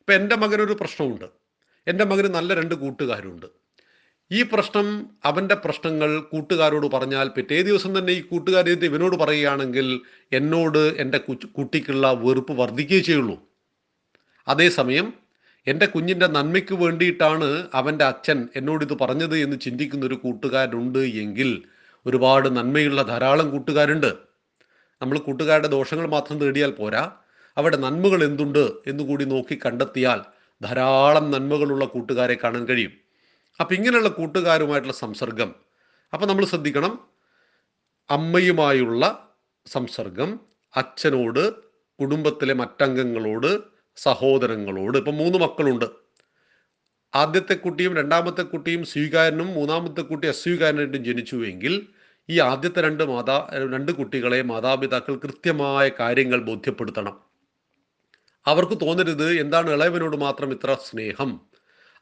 ഇപ്പം 0.00 0.14
എന്റെ 0.14 0.36
മകനൊരു 0.36 0.72
പ്രശ്നമുണ്ട്. 0.72 1.24
എന്റെ 1.88 2.04
മകന് 2.04 2.26
നല്ല 2.26 2.54
രണ്ട് 2.54 2.74
കൂട്ടുകാരുണ്ട്. 2.74 3.46
ഈ 4.32 4.42
പ്രശ്നം 4.42 5.10
അവന്റെ 5.24 5.54
പ്രശ്നങ്ങൾ 5.54 6.20
കൂട്ടുകാരോട് 6.20 6.86
പറഞ്ഞാൽ 6.86 7.28
പിറ്റേ 7.28 7.62
ദിവസം 7.62 7.98
തന്നെ 7.98 8.12
ഈ 8.12 8.20
കൂട്ടുകാരി 8.20 8.70
ഇവനോട് 8.84 9.16
പറയുകയാണെങ്കിൽ 9.16 10.00
എന്നോട് 10.32 10.78
എന്റെ 10.78 11.18
കുട്ടിക്കുള്ള 11.18 12.12
വെറുപ്പ് 12.12 12.52
വർദ്ധിക്കുകയേ 12.52 13.00
ചെയ്യുള്ളൂ. 13.00 13.36
അതേസമയം 14.48 15.21
എന്റെ 15.66 15.86
കുഞ്ഞിന്റെ 15.86 16.26
നന്മയ്ക്ക് 16.26 16.74
വേണ്ടിയിട്ടാണ് 16.74 17.66
അവന്റെ 17.74 18.04
അച്ഛൻ 18.04 18.48
എന്നോട് 18.56 18.84
ഇത് 18.84 18.98
പറഞ്ഞത് 18.98 19.38
എന്ന് 19.38 19.60
ചിന്തിക്കുന്ന 19.60 20.06
ഒരു 20.06 20.14
കൂട്ടുകാരുണ്ട് 20.14 20.98
എങ്കിൽ 20.98 21.62
ഒരുപാട് 22.06 22.56
നന്മയുള്ള 22.56 23.02
ധാരാളം 23.02 23.50
കൂട്ടുകാരുണ്ട്. 23.50 24.06
നമ്മൾ 25.02 25.18
കൂട്ടുകാരുടെ 25.18 25.68
ദോഷങ്ങൾ 25.68 26.06
മാത്രം 26.06 26.38
തേടിയാൽ 26.38 26.70
പോരാ. 26.70 27.12
അവിടെ 27.56 27.76
നന്മകൾ 27.76 28.24
എന്തുണ്ട് 28.24 28.72
എന്ന് 28.86 29.04
കൂടി 29.04 29.24
നോക്കി 29.24 29.58
കണ്ടെത്തിയാൽ 29.66 30.20
ധാരാളം 30.62 31.30
നന്മകളുള്ള 31.30 31.84
കൂട്ടുകാരെ 31.84 32.36
കാണാൻ 32.44 32.64
കഴിയും. 32.64 32.92
അപ്പം 33.60 33.74
ഇങ്ങനെയുള്ള 33.74 34.08
കൂട്ടുകാരുമായിട്ടുള്ള 34.08 34.92
സംസർഗം. 34.92 35.54
അപ്പം 36.12 36.28
നമ്മൾ 36.28 36.44
ശ്രദ്ധിക്കണം. 36.44 36.98
അമ്മയുമായുള്ള 38.10 39.28
സംസർഗം 39.66 40.40
അച്ഛനോട് 40.76 41.54
കുടുംബത്തിലെ 42.00 42.54
മറ്റംഗങ്ങളോട് 42.54 43.71
സഹോദരങ്ങളോട്. 43.96 44.98
ഇപ്പം 44.98 45.16
മൂന്ന് 45.16 45.38
മക്കളുണ്ട്. 45.38 45.84
ആദ്യത്തെ 47.14 47.54
കുട്ടിയും 47.54 47.96
രണ്ടാമത്തെ 47.96 48.42
കുട്ടിയും 48.42 48.84
സ്വീകാരനും 48.84 49.46
മൂന്നാമത്തെ 49.46 50.00
കുട്ടി 50.00 50.26
അസ്വീകാരനായിട്ടും 50.26 51.04
ജനിച്ചുവെങ്കിൽ 51.04 51.86
ഈ 52.28 52.40
ആദ്യത്തെ 52.40 52.80
രണ്ട് 52.80 53.04
മാതാ 53.04 53.50
രണ്ട് 53.72 53.92
കുട്ടികളെ 53.92 54.42
മാതാപിതാക്കൾ 54.42 55.16
കൃത്യമായ 55.16 55.90
കാര്യങ്ങൾ 56.00 56.42
ബോധ്യപ്പെടുത്തണം. 56.42 57.20
അവർക്ക് 58.46 58.80
തോന്നരുത് 58.80 59.32
എന്താണ് 59.40 59.70
ഇളയവനോട് 59.70 60.16
മാത്രം 60.16 60.52
ഇത്ര 60.52 60.74
സ്നേഹം. 60.74 61.40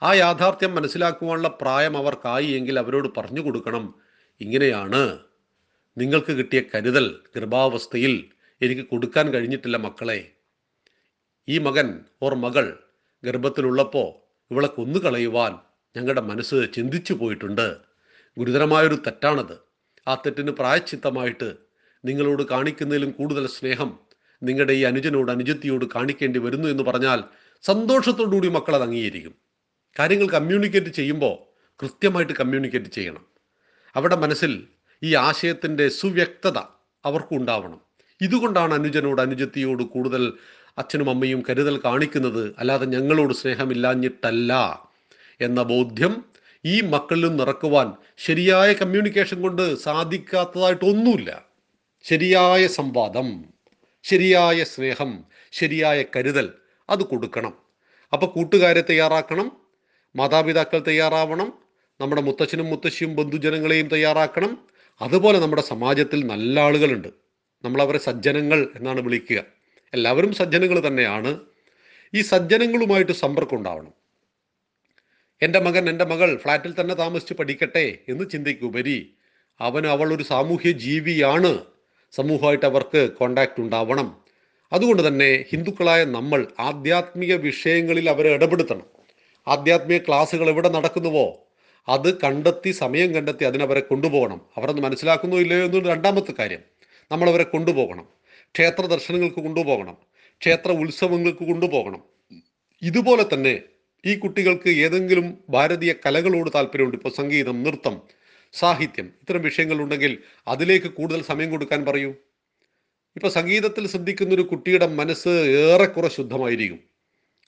ആ 0.03 0.15
യാഥാർത്ഥ്യം 0.15 0.75
മനസ്സിലാക്കുവാനുള്ള 0.75 1.49
പ്രായം 1.61 1.97
അവർക്കായി 1.97 2.47
എങ്കിൽ 2.47 2.79
അവരോട് 2.79 3.09
പറഞ്ഞു 3.17 3.41
കൊടുക്കണം. 3.41 3.95
ഇങ്ങനെയാണ് 4.41 5.19
നിങ്ങൾക്ക് 5.99 6.33
കിട്ടിയ 6.33 6.63
കരുതൽ 6.75 7.19
ഗർഭാവസ്ഥയിൽ 7.37 8.25
എനിക്ക് 8.63 8.83
കൊടുക്കാൻ 8.83 9.33
കഴിഞ്ഞിട്ടില്ല 9.35 9.77
മക്കളെ. 9.77 10.31
ഈ 11.49 11.59
മകൻ 11.59 12.01
ഓർ 12.23 12.35
മകൾ 12.35 12.79
ഗർഭത്തിലുള്ളപ്പോൾ 13.25 14.09
ഇവളെ 14.51 14.67
കൊന്നുകളയുവാൻ 14.67 15.59
ഞങ്ങളുടെ 15.97 16.21
മനസ്സ് 16.21 16.69
ചിന്തിച്ചു 16.75 17.13
പോയിട്ടുണ്ട്. 17.13 17.77
ഗുരുതരമായൊരു 18.39 18.95
തെറ്റാണത്. 18.95 19.59
ആ 20.09 20.15
തെറ്റിന് 20.15 20.51
പ്രായച്ചിത്തമായിട്ട് 20.51 21.55
നിങ്ങളോട് 22.05 22.43
കാണിക്കുന്നതിലും 22.43 23.11
കൂടുതൽ 23.11 23.47
സ്നേഹം 23.47 23.99
നിങ്ങളുടെ 24.43 24.73
ഈ 24.73 24.83
അനുജനോട് 24.83 25.31
അനുജത്തിയോട് 25.31 25.85
കാണിക്കേണ്ടി 25.95 26.39
വരുന്നു 26.39 26.69
എന്ന് 26.69 26.83
പറഞ്ഞാൽ 26.83 27.25
സന്തോഷത്തോടുകൂടി 27.63 28.49
മക്കൾ 28.49 28.75
അത് 28.75 28.83
അംഗീകരിക്കും. 28.83 29.35
കാര്യങ്ങൾ 29.99 30.29
കമ്മ്യൂണിക്കേറ്റ് 30.29 30.89
ചെയ്യുമ്പോൾ 30.89 31.37
കൃത്യമായിട്ട് 31.83 32.33
കമ്മ്യൂണിക്കേറ്റ് 32.33 32.87
ചെയ്യണം. 32.87 33.27
അവിടെ 33.97 34.17
മനസ്സിൽ 34.17 34.67
ഈ 35.03 35.15
ആശയത്തിന്റെ 35.15 35.89
സുവ്യക്തത 35.89 36.59
അവർക്കും 37.05 37.37
ഉണ്ടാവണം. 37.37 37.81
ഇതുകൊണ്ടാണ് 38.21 38.75
അനുജനോട് 38.75 39.21
അനുജത്തിയോട് 39.21 39.83
കൂടുതൽ 39.83 40.33
അച്ഛനും 40.81 41.11
അമ്മയും 41.11 41.41
കരുതൽ 41.51 41.77
കാണിക്കുന്നത് 41.85 42.43
അല്ലാതെ 42.59 42.87
ഞങ്ങളോട് 42.87 43.35
സ്നേഹമില്ലാഞ്ഞിട്ടല്ല 43.35 44.53
എന്ന 45.41 45.63
ബോധ്യം 45.63 46.25
ഈ 46.65 46.81
മക്കളിലും 46.81 47.37
നിറക്കുവാൻ 47.37 47.89
ശരിയായ 48.19 48.73
കമ്മ്യൂണിക്കേഷൻ 48.73 49.43
കൊണ്ട് 49.43 49.65
സാധിക്കാത്തതായിട്ടൊന്നുമില്ല. 49.79 51.31
ശരിയായ 52.05 52.67
സംവാദം 52.67 53.29
ശരിയായ 54.03 54.65
സ്നേഹം 54.65 55.25
ശരിയായ 55.53 56.05
കരുതൽ 56.17 56.47
അത് 56.91 57.03
കൊടുക്കണം. 57.03 57.55
അപ്പോൾ 58.13 58.27
കൂട്ടുകാരെ 58.27 58.83
തയ്യാറാക്കണം 58.91 59.49
മാതാപിതാക്കൾ 60.17 60.79
തയ്യാറാവണം 60.89 61.49
നമ്മുടെ 62.01 62.23
മുത്തച്ഛനും 62.23 62.67
മുത്തശ്ശിയും 62.67 63.17
ബന്ധുജനങ്ങളെയും 63.17 63.89
തയ്യാറാക്കണം. 63.89 64.53
അതുപോലെ 65.01 65.39
നമ്മുടെ 65.39 65.63
സമാജത്തിൽ 65.63 66.27
നല്ല 66.27 66.61
ആളുകളുണ്ട്. 66.61 67.09
നമ്മളവരെ 67.65 67.99
സജ്ജനങ്ങൾ 67.99 68.69
എന്നാണ് 68.77 69.01
വിളിക്കുക. 69.01 69.41
എല്ലാവരും 69.95 70.35
സജ്ജനങ്ങൾ 70.35 70.87
തന്നെയാണ്. 70.87 71.41
ഈ 72.15 72.21
സജ്ജനങ്ങളുമായിട്ട് 72.21 73.13
സമ്പർക്കം 73.13 73.59
ഉണ്ടാവണം. 73.59 73.93
എന്റെ 75.43 75.61
മകൻ 75.61 75.91
എന്റെ 75.91 76.05
മകൾ 76.05 76.37
ഫ്ലാറ്റിൽ 76.37 76.75
തന്നെ 76.81 76.95
താമസിച്ച് 76.95 77.35
പഠിക്കട്ടെ 77.35 77.99
എന്ന് 78.09 78.31
ചിന്തിക്കുപരി 78.31 79.15
അവൻ 79.61 79.87
അവൾ 79.87 80.15
ഒരു 80.15 80.23
സാമൂഹ്യ 80.23 80.73
ജീവിയാണ്. 80.73 81.59
സമൂഹമായിട്ട് 82.13 82.67
അവർക്ക് 82.67 83.11
കോണ്ടാക്റ്റ് 83.13 83.61
ഉണ്ടാവണം. 83.61 84.17
അതുകൊണ്ട് 84.73 85.09
തന്നെ 85.09 85.45
ഹിന്ദുക്കളായ 85.51 86.05
നമ്മൾ 86.05 86.47
ആധ്യാത്മിക 86.61 87.35
വിഷയങ്ങളിൽ 87.35 88.11
അവരെ 88.11 88.31
ഇടപെടുത്തണം. 88.31 88.87
ആധ്യാത്മിക 89.49 89.99
ക്ലാസ്സുകൾ 89.99 90.49
എവിടെ 90.49 90.69
നടക്കുന്നുവോ 90.69 91.49
അത് 91.89 92.21
കണ്ടെത്തി 92.21 92.71
സമയം 92.71 93.15
കണ്ടെത്തി 93.15 93.45
അതിനവരെ 93.45 93.81
കൊണ്ടുപോകണം. 93.81 94.41
അവരൊന്ന് 94.57 94.83
മനസ്സിലാക്കുന്നോ 94.83 95.39
ഇല്ലയോ 95.39 95.65
എന്നൊരു 95.65 95.89
രണ്ടാമത്തെ 95.89 96.35
കാര്യം. 96.39 96.61
നമ്മളവരെ 97.13 97.43
കൊണ്ടുപോകണം. 97.43 98.20
ക്ഷേത്ര 98.55 98.87
ദർശനങ്ങൾക്ക് 98.87 99.37
കൊണ്ടുപോകണം. 99.37 99.97
ക്ഷേത്ര 100.41 100.73
ഉത്സവങ്ങൾക്ക് 100.73 101.45
കൊണ്ടുപോകണം. 101.45 102.03
ഇതുപോലെ 102.83 103.25
തന്നെ 103.35 103.63
ഈ 104.07 104.17
കുട്ടികൾക്ക് 104.17 104.69
ഏതെങ്കിലും 104.69 105.39
ഭാരതീയ 105.51 105.95
കലകളോട് 106.07 106.51
താല്പര്യമുണ്ട്. 106.55 106.97
ഇപ്പോൾ 106.97 107.09
സംഗീതം 107.09 107.63
നൃത്തം 107.63 108.01
സാഹിത്യം 108.53 109.13
ഇത്തരം 109.21 109.43
വിഷയങ്ങളുണ്ടെങ്കിൽ 109.43 110.19
അതിലേക്ക് 110.49 110.87
കൂടുതൽ 110.87 111.23
സമയം 111.23 111.51
കൊടുക്കാൻ 111.51 111.85
പറയൂ. 111.85 112.15
ഇപ്പോൾ 113.17 113.29
സംഗീതത്തിൽ 113.29 113.87
ശ്രദ്ധിക്കുന്ന 113.87 114.35
ഒരു 114.35 114.43
കുട്ടിയുടെ 114.43 114.87
മനസ്സ് 114.87 115.29
ഏറെക്കുറെ 115.29 116.09
ശുദ്ധമായിരിക്കും. 116.09 116.81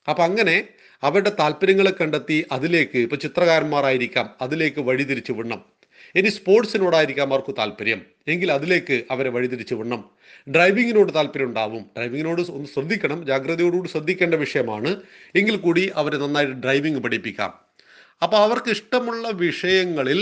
അപ്പം 0.09 0.23
അങ്ങനെ 0.23 0.67
അവരുടെ 1.03 1.29
താല്പര്യങ്ങളെ 1.29 1.91
കണ്ടെത്തി 1.91 2.45
അതിലേക്ക് 2.51 2.97
ഇപ്പോൾ 2.97 3.15
ചിത്രകാരന്മാരായിരിക്കാം. 3.15 4.29
അതിലേക്ക് 4.41 4.81
വഴിതിരിച്ചു 4.81 5.31
വിടണം. 5.31 5.72
ഇനി 6.15 6.29
സ്പോർട്സിനോടായിരിക്കാം 6.29 7.33
അവർക്ക് 7.33 7.55
താല്പര്യം. 7.57 8.01
എങ്കിൽ 8.27 8.51
അതിലേക്ക് 8.51 9.03
അവരെ 9.11 9.29
വഴിതിരിച്ചു 9.29 9.75
വിടണം. 9.75 10.01
ഡ്രൈവിങ്ങിനോട് 10.47 11.13
താല്പര്യം 11.13 11.47
ഉണ്ടാവും. 11.47 11.89
ഡ്രൈവിങ്ങിനോട് 11.97 12.41
ഒന്ന് 12.51 12.67
ശ്രദ്ധിക്കണം. 12.67 13.25
ജാഗ്രതയോടുകൂടി 13.25 13.89
ശ്രദ്ധിക്കേണ്ട 13.89 14.35
വിഷയമാണ്. 14.35 14.91
എങ്കിൽ 15.35 15.55
കൂടി 15.57 15.91
അവരെ 15.95 16.17
നന്നായിട്ട് 16.17 16.53
ഡ്രൈവിംഗ് 16.53 16.99
പഠിപ്പിക്കാം. 16.99 17.51
അപ്പോൾ 18.21 18.37
അവർക്ക് 18.37 18.69
ഇഷ്ടമുള്ള 18.69 19.29
വിഷയങ്ങളിൽ 19.29 20.19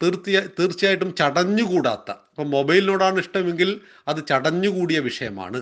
തീർച്ചയ 0.00 0.40
തീർച്ചയായിട്ടും 0.58 1.14
ചടഞ്ഞുകൂടാത്ത 1.14 2.10
ഇപ്പം 2.30 2.50
മൊബൈലിനോടാണ് 2.50 3.18
ഇഷ്ടമെങ്കിൽ 3.18 3.70
അത് 4.08 4.26
ചടഞ്ഞുകൂടിയ 4.28 4.98
വിഷയമാണ്. 4.98 5.60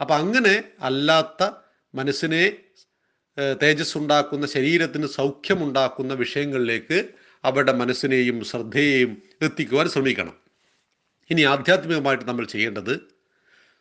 അപ്പം 0.00 0.16
അങ്ങനെ 0.16 0.54
അല്ലാത്ത 0.80 1.42
മനസ്സിനെ 1.94 2.42
ഏഹ്, 3.38 3.56
തേജസ് 3.62 3.98
ഉണ്ടാക്കുന്ന 3.98 4.46
ശരീരത്തിന് 4.46 5.06
സൗഖ്യമുണ്ടാക്കുന്ന 5.06 6.14
വിഷയങ്ങളിലേക്ക് 6.14 6.98
അവരുടെ 7.44 7.72
മനസ്സിനെയും 7.72 8.44
ശ്രദ്ധയെയും 8.44 9.22
എത്തിക്കുവാൻ 9.42 9.88
ശ്രമിക്കണം. 9.88 10.36
ഇനി 11.30 11.42
ആധ്യാത്മികമായിട്ട് 11.42 12.24
നമ്മൾ 12.24 12.44
ചെയ്യേണ്ടത് 12.44 13.00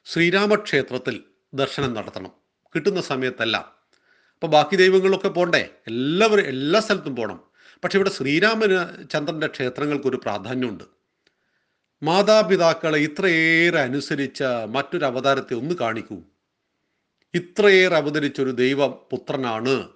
ശ്രീരാമക്ഷേത്രത്തിൽ 0.05 1.23
ദർശനം 1.53 1.93
നടത്തണം. 1.93 2.31
കിട്ടുന്ന 2.75 3.01
സമയത്തല്ല. 3.01 3.57
അപ്പോൾ 3.57 4.47
ബാക്കി 4.47 4.75
ദൈവങ്ങളൊക്കെ 4.75 5.27
പോണ്ടേ? 5.27 5.69
എല്ലാവരും 5.87 6.43
എല്ലാ 6.43 6.79
സ്ഥലത്തും 6.79 7.15
പോകണം 7.15 7.43
പക്ഷെ 7.83 7.97
ഇവിടെ 7.97 8.09
ശ്രീരാമന് 8.09 9.09
ചന്ദ്രന്റെ 9.09 9.47
ക്ഷേത്രങ്ങൾക്കൊരു 9.47 10.17
പ്രാധാന്യമുണ്ട്. 10.17 10.83
മാതാപിതാക്കളെ 12.03 12.99
ഇത്രയേറെ 12.99 13.79
അനുസരിച്ച 13.79 14.43
മറ്റൊരു 14.43 15.05
അവതാരത്തെ 15.05 15.53
ഒന്ന് 15.53 15.75
കാണിക്കൂ. 15.75 16.21
ഇത്രയേറെ 17.33 17.95
അവതരിച്ചൊരു 17.95 18.49
ദൈവ 18.49 18.87
പുത്രനാണ് 18.87 19.89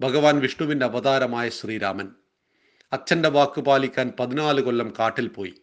ഭഗവാൻ 0.00 0.38
വിഷ്ണുവിന്റെ 0.38 0.86
അവതാരമായ 0.86 1.48
ശ്രീരാമൻ. 1.48 2.08
അച്ഛന്റെ 2.92 3.28
വാക്ക് 3.28 3.60
പാലിക്കാൻ 3.60 4.12
പതിനാല് 4.20 4.60
കൊല്ലം 4.60 4.94
കാട്ടിൽ 4.98 5.28
പോയി. 5.28 5.54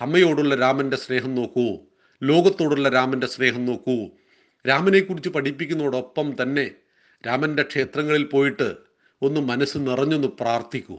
അമ്മയോടുള്ള 0.00 0.54
രാമന്റെ 0.54 0.96
സ്നേഹം 0.96 1.34
നോക്കൂ. 1.34 1.76
ലോകത്തോടുള്ള 2.22 2.88
രാമന്റെ 2.88 3.26
സ്നേഹം 3.26 3.66
നോക്കൂ. 3.66 4.08
രാമനെക്കുറിച്ച് 4.68 5.28
പഠിപ്പിക്കുന്നതോടൊപ്പം 5.28 6.36
തന്നെ 6.42 6.70
രാമന്റെ 7.26 7.62
ക്ഷേത്രങ്ങളിൽ 7.62 8.24
പോയിട്ട് 8.24 8.76
ഒന്ന് 9.22 9.40
മനസ്സ് 9.40 9.78
നിറഞ്ഞൊന്ന് 9.78 10.28
പ്രാർത്ഥിക്കൂ. 10.28 10.98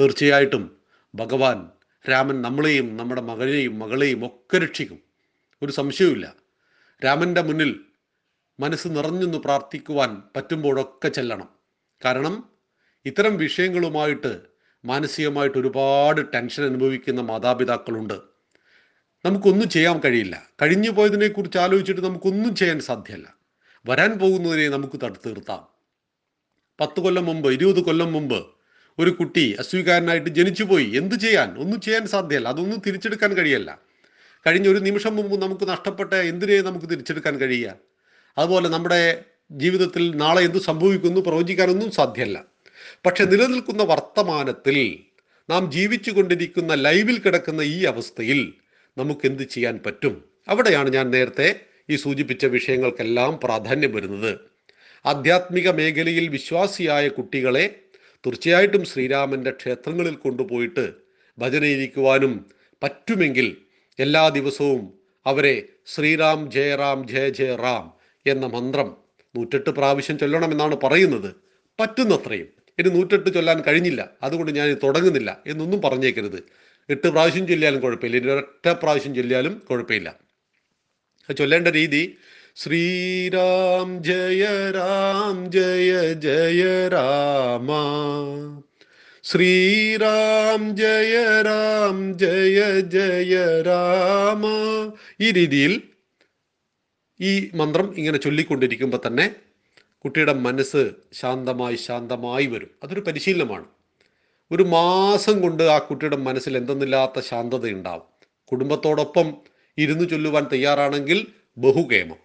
തീർച്ചയായിട്ടും 0.00 0.76
ഭഗവാൻ 1.14 1.68
രാമൻ 2.10 2.42
നമ്മളെയും 2.42 2.96
നമ്മുടെ 2.96 3.20
മകനെയും 3.20 3.78
മകളെയും 3.78 4.26
ഒക്കെ 4.26 4.58
രക്ഷിക്കും. 4.58 4.98
ഒരു 5.62 5.72
സംശയവുമില്ല. 5.72 6.34
രാമന്റെ 7.04 7.42
മുന്നിൽ 7.42 7.80
മനസ്സ് 8.60 8.88
നിറഞ്ഞൊന്ന് 8.88 9.38
പ്രാർത്ഥിക്കുവാൻ 9.38 10.22
പറ്റുമ്പോഴൊക്കെ 10.36 11.08
ചെല്ലണം. 11.08 11.48
കാരണം 12.04 12.44
ഇത്തരം 13.06 13.36
വിഷയങ്ങളുമായിട്ട് 13.36 14.49
മാനസികമായിട്ട് 14.84 15.58
ഒരുപാട് 15.58 16.32
ടെൻഷൻ 16.34 16.64
അനുഭവിക്കുന്ന 16.64 17.20
മാതാപിതാക്കളുണ്ട്. 17.20 18.14
നമുക്കൊന്നും 19.24 19.68
ചെയ്യാൻ 19.68 20.00
കഴിയില്ല. 20.04 20.48
കഴിഞ്ഞു 20.62 20.90
പോയതിനെക്കുറിച്ച് 20.90 21.58
ആലോചിച്ചിട്ട് 21.58 22.00
നമുക്കൊന്നും 22.00 22.56
ചെയ്യാൻ 22.56 22.80
സാധ്യമല്ല. 22.80 23.34
വരാൻ 23.88 24.18
പോകുന്നതിനെ 24.18 24.68
നമുക്ക് 24.68 25.00
തടുത്ത് 25.04 25.28
നിർത്താം. 25.28 25.66
പത്ത് 26.80 27.00
കൊല്ലം 27.00 27.24
മുമ്പ് 27.24 27.50
ഇരുപത് 27.50 27.80
കൊല്ലം 27.80 28.12
മുമ്പ് 28.12 28.46
ഒരു 28.98 29.10
കുട്ടി 29.10 29.56
അസ്വീകാരനായിട്ട് 29.58 30.30
ജനിച്ചുപോയി. 30.30 30.96
എന്ത് 30.96 31.14
ചെയ്യാൻ? 31.14 31.58
ഒന്നും 31.58 31.80
ചെയ്യാൻ 31.80 32.06
സാധ്യമല്ല. 32.06 32.48
അതൊന്നും 32.48 32.82
തിരിച്ചെടുക്കാൻ 32.86 33.34
കഴിയല്ല. 33.34 33.78
കഴിഞ്ഞ 34.46 34.68
ഒരു 34.68 34.78
നിമിഷം 34.78 35.16
മുമ്പ് 35.16 35.42
നമുക്ക് 35.42 35.68
നഷ്ടപ്പെട്ട 35.68 36.14
എന്തിനെ 36.14 36.60
നമുക്ക് 36.60 36.86
തിരിച്ചെടുക്കാൻ 36.86 37.38
കഴിയുക? 37.38 37.74
അതുപോലെ 38.38 38.68
നമ്മുടെ 38.68 39.24
ജീവിതത്തിൽ 39.50 40.16
നാളെ 40.16 40.42
എന്ത് 40.42 40.58
സംഭവിക്കുന്നു? 40.58 41.20
പ്രവചിക്കാനൊന്നും 41.20 41.90
സാധ്യമല്ല. 41.90 42.49
പക്ഷെ 43.06 43.24
നിലനിൽക്കുന്ന 43.24 43.82
വർത്തമാനത്തിൽ 43.82 44.98
നാം 45.50 45.72
ജീവിച്ചു 45.72 46.10
കൊണ്ടിരിക്കുന്ന 46.10 46.74
ലൈവിൽ 46.74 47.18
കിടക്കുന്ന 47.18 47.60
ഈ 47.62 47.84
അവസ്ഥയിൽ 47.84 48.52
നമുക്ക് 48.98 49.26
എന്ത് 49.26 49.42
ചെയ്യാൻ 49.42 49.80
പറ്റും? 49.86 50.24
അവിടെയാണ് 50.48 50.92
ഞാൻ 50.92 51.10
നേരത്തെ 51.10 51.60
ഈ 51.90 51.96
സൂചിപ്പിച്ച 51.96 52.44
വിഷയങ്ങൾക്കെല്ലാം 52.44 53.40
പ്രാധാന്യം 53.44 53.92
വരുന്നത്. 53.92 54.40
ആധ്യാത്മിക 55.06 55.70
മേഖലയിൽ 55.70 56.28
വിശ്വാസിയായ 56.28 57.08
കുട്ടികളെ 57.08 57.74
തീർച്ചയായിട്ടും 58.26 58.84
ശ്രീരാമന്റെ 58.84 59.50
ക്ഷേത്രങ്ങളിൽ 59.50 60.14
കൊണ്ടുപോയിട്ട് 60.14 60.92
ഭജനയിരിക്കുവാനും 61.38 62.50
പറ്റുമെങ്കിൽ 62.82 63.56
എല്ലാ 63.98 64.28
ദിവസവും 64.28 64.92
അവരെ 65.26 65.68
ശ്രീറാം 65.86 66.50
ജയറാം 66.50 67.08
ജയ 67.08 67.28
ജയ 67.28 67.56
റാം 67.56 67.92
എന്ന 68.26 68.46
മന്ത്രം 68.46 68.96
നൂറ്റെട്ട് 69.36 69.70
പ്രാവശ്യം 69.70 70.18
ചൊല്ലണമെന്നാണ് 70.18 70.76
പറയുന്നത്. 70.84 71.34
പറ്റുന്നത്രയും. 71.80 72.59
ഇനി 72.80 72.88
നൂറ്റെട്ട് 72.88 73.34
ചൊല്ലാൻ 73.34 73.60
കഴിഞ്ഞില്ല. 73.60 74.10
അതുകൊണ്ട് 74.22 74.52
ഞാൻ 74.52 74.76
തുടങ്ങുന്നില്ല 74.82 75.38
എന്നൊന്നും 75.46 75.80
പറഞ്ഞേക്കരുത്. 75.82 76.42
എട്ട് 76.90 77.08
പ്രാവശ്യം 77.08 77.46
ചൊല്ലിയാലും 77.46 77.80
കുഴപ്പമില്ല. 77.80 78.16
ഇനി 78.16 78.30
ഒരൊറ്റ 78.30 78.68
പ്രാവശ്യം 78.68 79.14
ചൊല്ലിയാലും 79.14 79.62
കുഴപ്പമില്ല. 79.70 80.14
ചൊല്ലേണ്ട 81.38 81.68
രീതി. 81.68 82.16
ശ്രീരാം 82.56 84.04
ജയ 84.04 84.70
രാം 84.70 85.52
ജയ 85.52 86.14
ജയ 86.14 86.88
രാമ. 86.88 87.68
ശ്രീരാം 89.24 90.76
ജയ 90.76 91.42
രാം 91.42 92.18
ജയ 92.18 92.80
ജയ 92.80 93.62
രാമ. 93.62 94.46
ഈ 95.20 95.30
രീതിയിൽ 95.30 95.82
ഈ 97.20 97.50
മന്ത്രം 97.54 97.94
ഇങ്ങനെ 97.98 98.18
ചൊല്ലിക്കൊണ്ടിരിക്കുമ്പോൾ 98.18 99.00
തന്നെ 99.06 99.30
കുട്ടിയുടെ 100.04 100.32
മനസ്സ് 100.32 100.90
ശാന്തമായി 101.12 101.76
ശാന്തമായി 101.76 102.46
വരും. 102.46 102.70
അതൊരു 102.84 103.00
പരിശീലനമാണ്. 103.00 103.64
ഒരു 104.50 104.62
മാസം 104.62 105.40
കൊണ്ട് 105.40 105.62
ആ 105.62 105.78
കുട്ടിയുടെ 105.78 106.16
മനസ്സിൽ 106.16 106.56
എന്തെന്നില്ലാത്ത 106.56 107.20
ശാന്തത 107.20 107.70
ഉണ്ടാവും 107.70 108.02
കുടുംബത്തോടൊപ്പം 108.44 109.34
ഇരുന്ന് 109.78 110.08
ചൊല്ലുവാൻ 110.08 110.46
തയ്യാറാണെങ്കിൽ 110.52 111.26
ബഹുകേമം. 111.58 112.16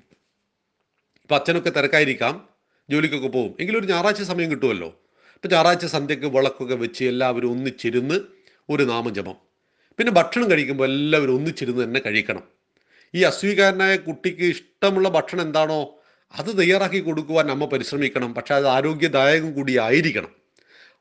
ഇപ്പം 1.21 1.35
അച്ഛനൊക്കെ 1.35 1.69
തിരക്കായിരിക്കാം. 1.69 2.47
ജോലിക്കൊക്കെ 2.89 3.27
പോകും. 3.27 3.55
എങ്കിലും 3.59 3.79
ഒരു 3.79 3.87
ഞായറാഴ്ച 3.87 4.21
സമയം 4.21 4.51
കിട്ടുമല്ലോ. 4.51 4.87
ഇപ്പം 5.33 5.49
ഞായറാഴ്ച 5.51 5.85
സന്ധ്യക്ക് 5.85 6.25
വിളക്കൊക്കെ 6.25 6.75
വെച്ച് 6.75 7.05
എല്ലാവരും 7.05 7.51
ഒന്നിച്ചിരുന്ന് 7.51 8.19
ഒരു 8.69 8.83
നാമജപം. 8.83 9.35
പിന്നെ 9.97 10.11
ഭക്ഷണം 10.11 10.51
കഴിക്കുമ്പോൾ 10.51 10.83
എല്ലാവരും 10.83 11.35
ഒന്നിച്ചിരുന്ന് 11.35 11.83
തന്നെ 11.83 12.01
കഴിക്കണം. 12.05 12.43
ഈ 13.15 13.23
അസ്വീകാരനായ 13.23 13.97
കുട്ടിക്ക് 13.97 14.41
ഇഷ്ടമുള്ള 14.41 15.09
ഭക്ഷണം 15.09 15.41
എന്താണോ 15.41 15.94
അത് 16.39 16.57
തയ്യാറാക്കി 16.57 16.99
കൊടുക്കുവാൻ 16.99 17.51
അമ്മ 17.51 17.65
പരിശ്രമിക്കണം. 17.65 18.33
പക്ഷേ 18.33 18.55
അത് 18.55 18.67
ആരോഗ്യദായകം 18.67 19.53
കൂടി 19.53 19.77
ആയിരിക്കണം. 19.77 20.29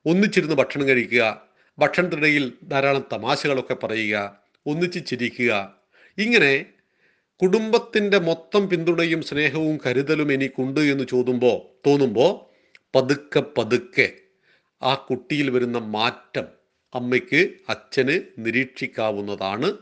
ഒന്നിച്ചിരുന്ന് 0.07 0.55
ഭക്ഷണം 0.55 0.89
കഴിക്കുക 0.89 1.43
ഭക്ഷണത്തിനിടയിൽ 1.79 2.53
ധാരാളം 2.69 3.05
തമാശകളൊക്കെ 3.13 3.75
പറയുക 3.75 4.37
ഒന്നിച്ച് 4.67 5.07
ചിരിക്കുക. 5.07 5.75
ഇങ്ങനെ 6.19 6.67
കുടുംബത്തിന്റെ 7.43 8.19
മൊത്തം 8.19 8.69
പിന്തുണയും 8.69 9.23
സ്നേഹവും 9.23 9.79
കരുതലും 9.87 10.33
എനിക്കുണ്ട് 10.33 10.81
എന്ന് 10.81 11.05
ചോദുമ്പോൾ 11.11 11.89
തോന്നുമ്പോൾ 11.89 12.55
പതുക്കെ 12.99 13.43
പതുക്കെ 13.59 14.13
ആ 14.83 14.95
കുട്ടിയിൽ 14.95 15.51
വരുന്ന 15.51 15.79
മാറ്റം 15.79 16.45
അമ്മയ്ക്ക് 16.95 17.51
അച്ഛന് 17.69 18.21
നിരീക്ഷിക്കാവുന്നതാണ്. 18.39 19.73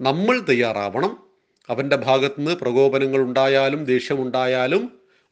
നമ്മൾ 0.00 0.40
തയ്യാറാവണം. 0.48 1.27
അവന്റെ 1.68 1.96
ഭാഗത്തുനിന്ന് 1.96 2.54
പ്രകോപനങ്ങൾ 2.54 3.20
ഉണ്ടായാലും 3.20 3.84
ദേഷ്യമുണ്ടായാലും 3.84 4.82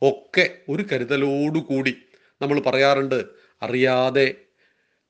ഒക്കെ 0.03 0.45
ഒരു 0.69 0.83
കരുതലോടുകൂടി 0.93 1.95
നമ്മൾ 2.43 2.61
പറയാറുണ്ട് 2.61 3.25
അറിയാതെ 3.63 4.35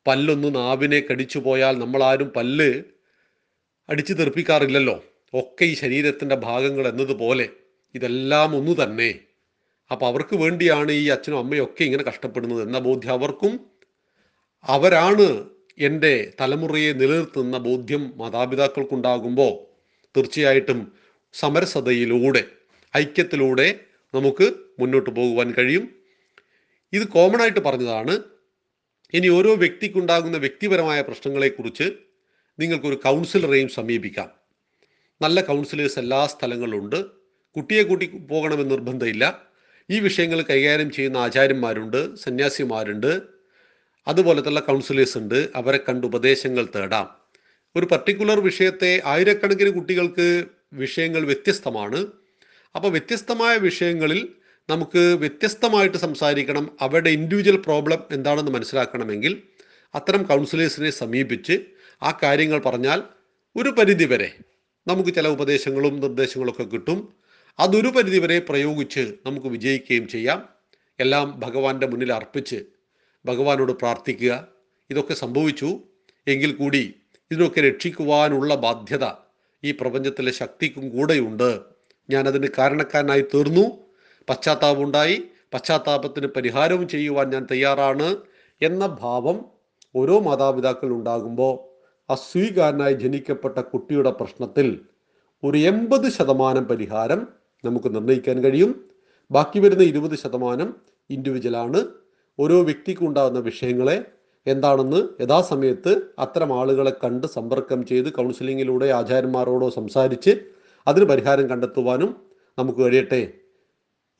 പല്ലൊന്ന് 0.07 0.55
നാവിനെ 0.55 1.01
കടിച്ചു 1.01 1.39
പോയാൽ 1.39 1.79
നമ്മളാരും 1.79 2.33
പല്ല് 2.37 2.83
അടിച്ചു 3.89 4.13
തെറിപ്പിക്കാറില്ലല്ലോ. 4.13 5.05
ഒക്കെ 5.35 5.65
ഈ 5.65 5.75
ശരീരത്തിന്റെ 5.75 6.37
ഭാഗങ്ങൾ 6.37 6.89
എന്നതുപോലെ 6.89 7.49
ഇതെല്ലാം 7.95 8.57
ഒന്നു 8.57 8.83
തന്നെ. 8.83 9.11
അപ്പോൾ 9.91 10.07
അവർക്ക് 10.07 10.37
വേണ്ടിയാണ് 10.37 10.93
ഈ 10.93 11.09
അച്ഛനും 11.09 11.39
അമ്മയും 11.39 11.65
ഒക്കെ 11.65 11.85
ഇങ്ങനെ 11.85 12.03
കഷ്ടപ്പെടുന്നത്. 12.03 12.63
എന്ന 12.63 12.79
ബോധ്യം 12.79 13.13
അവർക്കും 13.13 13.53
അവരാണ് 14.65 15.27
എന്റെ 15.79 16.33
തലമുറയെ 16.41 16.93
നിലനിർത്തുന്ന 16.93 17.59
ബോധ്യം 17.59 18.13
മാതാപിതാക്കൾക്കുണ്ടാകുമ്പോൾ 18.17 19.53
തീർച്ചയായിട്ടും 20.17 20.93
സമരസതയിലൂടെ 21.39 22.45
ഐക്യത്തിലൂടെ 22.97 23.81
നമുക്ക് 24.15 24.53
മുന്നോട്ട് 24.81 25.11
പോകുവാൻ 25.11 25.55
കഴിയും. 25.59 25.89
ഇത് 26.93 27.09
കോമൺ 27.09 27.43
ആയിട്ട് 27.43 27.61
പറഞ്ഞതാണ്. 27.61 28.21
ഇനി 29.13 29.29
ഓരോ 29.29 29.55
വ്യക്തിക്കുണ്ടാകുന്ന 29.55 30.39
വ്യക്തിപരമായ 30.39 31.03
പ്രശ്നങ്ങളെക്കുറിച്ച് 31.03 31.93
നിങ്ങൾക്കൊരു 32.59 32.95
കൗൺസിലറെയും 32.95 33.69
സമീപിക്കാം. 33.69 34.31
നല്ല 35.23 35.41
കൗൺസിലേഴ്സ് 35.41 35.99
എല്ലാ 35.99 36.27
സ്ഥലങ്ങളിലുണ്ട്. 36.27 37.05
കുട്ടിയെ 37.57 37.83
കൂട്ടി 37.83 38.07
പോകണമെന്ന് 38.07 38.71
നിർബന്ധമില്ല. 38.71 39.43
ഈ 39.91 40.01
വിഷയങ്ങൾ 40.01 40.43
കൈകാര്യം 40.43 40.91
ചെയ്യുന്ന 40.91 41.17
ആചാര്യന്മാരുണ്ട് 41.17 42.15
സന്യാസിമാരുണ്ട്. 42.15 43.21
അതുപോലത്തുള്ള 44.09 44.61
കൗൺസിലേഴ്സ് 44.61 45.19
ഉണ്ട്. 45.19 45.49
അവരെ 45.57 45.79
കണ്ട് 45.89 46.07
ഉപദേശങ്ങൾ 46.07 46.69
തേടാം. 46.77 47.17
ഒരു 47.77 47.87
പർട്ടിക്കുലർ 47.87 48.41
വിഷയത്തെ 48.41 49.03
ആയിരക്കണക്കിന് 49.05 49.71
കുട്ടികൾക്ക് 49.71 50.45
വിഷയങ്ങൾ 50.73 51.25
വ്യത്യസ്തമാണ്. 51.25 52.07
അപ്പോൾ 52.75 52.89
വ്യത്യസ്തമായ 52.89 53.57
വിഷയങ്ങളിൽ 53.57 54.29
നമുക്ക് 54.71 54.99
വ്യത്യസ്തമായിട്ട് 54.99 55.97
സംസാരിക്കണം. 55.97 56.77
അവരുടെ 56.81 57.11
ഇൻഡിവിജ്വൽ 57.11 57.57
പ്രോബ്ലം 57.57 58.03
എന്താണെന്ന് 58.11 58.53
മനസ്സിലാക്കണമെങ്കിൽ 58.53 59.43
അത്തരം 59.95 60.23
കൗൺസിലേഴ്സിനെ 60.23 60.91
സമീപിച്ച് 60.91 61.63
ആ 62.03 62.19
കാര്യങ്ങൾ 62.23 62.59
പറഞ്ഞാൽ 62.59 63.03
ഒരു 63.57 63.69
പരിധിവരെ 63.69 64.39
നമുക്ക് 64.87 65.11
ചില 65.11 65.29
ഉപദേശങ്ങളും 65.29 66.01
നിർദ്ദേശങ്ങളൊക്കെ 66.01 66.63
കിട്ടും. 66.63 67.13
അതൊരു 67.59 67.89
പരിധിവരെ 67.89 68.39
പ്രയോഗിച്ച് 68.39 69.15
നമുക്ക് 69.27 69.47
വിജയിക്കുകയും 69.47 70.09
ചെയ്യാം. 70.09 70.49
എല്ലാം 71.01 71.41
ഭഗവാന്റെ 71.41 71.87
മുന്നിൽ 71.87 72.13
അർപ്പിച്ച് 72.13 72.65
ഭഗവാനോട് 73.27 73.73
പ്രാർത്ഥിക്കുക. 73.73 74.49
ഇതൊക്കെ 74.91 75.15
സംഭവിച്ചു. 75.15 75.81
എങ്കിൽ 76.27 76.53
കൂടി 76.53 76.95
ഇതിനൊക്കെ 77.31 77.61
രക്ഷിക്കുവാനുള്ള 77.61 78.55
ബാധ്യത 78.55 79.05
ഈ 79.67 79.73
പ്രപഞ്ചത്തിലെ 79.81 80.33
ശക്തിക്കും 80.33 80.85
കൂടെയുണ്ട്. 80.89 81.61
ഞാനതിന് 82.11 82.49
കാരണക്കാരനായി 82.59 83.25
തീർന്നു. 83.35 83.65
പശ്ചാത്താപമുണ്ടായി. 84.29 85.17
പശ്ചാത്താപത്തിന് 85.55 86.27
പരിഹാരവും 86.27 86.89
ചെയ്യുവാൻ 86.89 87.31
ഞാൻ 87.31 87.47
തയ്യാറാണ് 87.51 88.17
എന്ന 88.63 88.97
ഭാവം 89.01 89.39
ഓരോ 89.97 90.21
മാതാപിതാക്കൾ 90.21 90.89
ഉണ്ടാകുമ്പോൾ 90.91 91.55
അസ്വീകാരനായി 92.13 92.93
ജനിക്കപ്പെട്ട 92.93 93.59
കുട്ടിയുടെ 93.59 94.11
പ്രശ്നത്തിൽ 94.11 94.81
ഒരു 95.45 95.59
എൺപത് 95.59 96.13
ശതമാനം 96.13 96.65
പരിഹാരം 96.65 97.29
നമുക്ക് 97.65 97.95
നിർണയിക്കാൻ 97.95 98.37
കഴിയും. 98.45 98.73
ബാക്കി 99.31 99.59
വരുന്ന 99.59 99.83
ഇരുപത് 99.83 100.19
ശതമാനം 100.19 100.75
ഇൻഡിവിജ്വലാണ് 101.11 101.81
ഓരോ 102.39 102.63
വ്യക്തിക്കും 102.63 103.09
ഉണ്ടാകുന്ന 103.09 103.39
വിഷയങ്ങളെ 103.39 104.05
എന്താണെന്ന് 104.47 105.23
യഥാസമയത്ത് 105.23 106.03
അത്തരം 106.19 106.61
ആളുകളെ 106.61 106.93
കണ്ട് 107.05 107.27
സമ്പർക്കം 107.27 107.87
ചെയ്ത് 107.87 108.13
കൗൺസിലിങ്ങിലൂടെ 108.13 108.87
ആചാര്യന്മാരോടോ 108.87 109.71
സംസാരിച്ച് 109.71 110.41
അതിന് 110.87 111.05
പരിഹാരം 111.05 111.51
കണ്ടെത്തുവാനും 111.51 112.17
നമുക്ക് 112.59 112.79
കഴിയട്ടെ. 112.79 113.33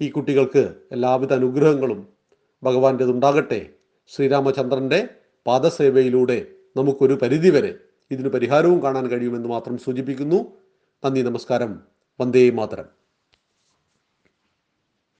ഈ 0.01 0.09
കുട്ടികൾക്ക് 0.09 0.75
എല്ലാവിധ 0.93 1.33
അനുഗ്രഹങ്ങളും 1.33 2.09
ഭഗവാന്റേതുണ്ടാകട്ടെ 2.63 3.71
ശ്രീരാമചന്ദ്രന്റെ 4.07 5.09
പാദസേവയിലൂടെ 5.47 6.47
നമുക്കൊരു 6.77 7.15
പരിധിവരെ 7.15 7.75
ഇതിന് 8.11 8.29
പരിഹാരവും 8.29 8.83
കാണാൻ 8.83 9.07
കഴിയുമെന്ന് 9.07 9.49
മാത്രം 9.49 9.79
സൂചിപ്പിക്കുന്നു. 9.79 10.53
നന്ദി 11.05 11.23
നമസ്കാരം. 11.23 11.83
വന്ദേ 12.21 12.51
മാതരം. 12.51 13.06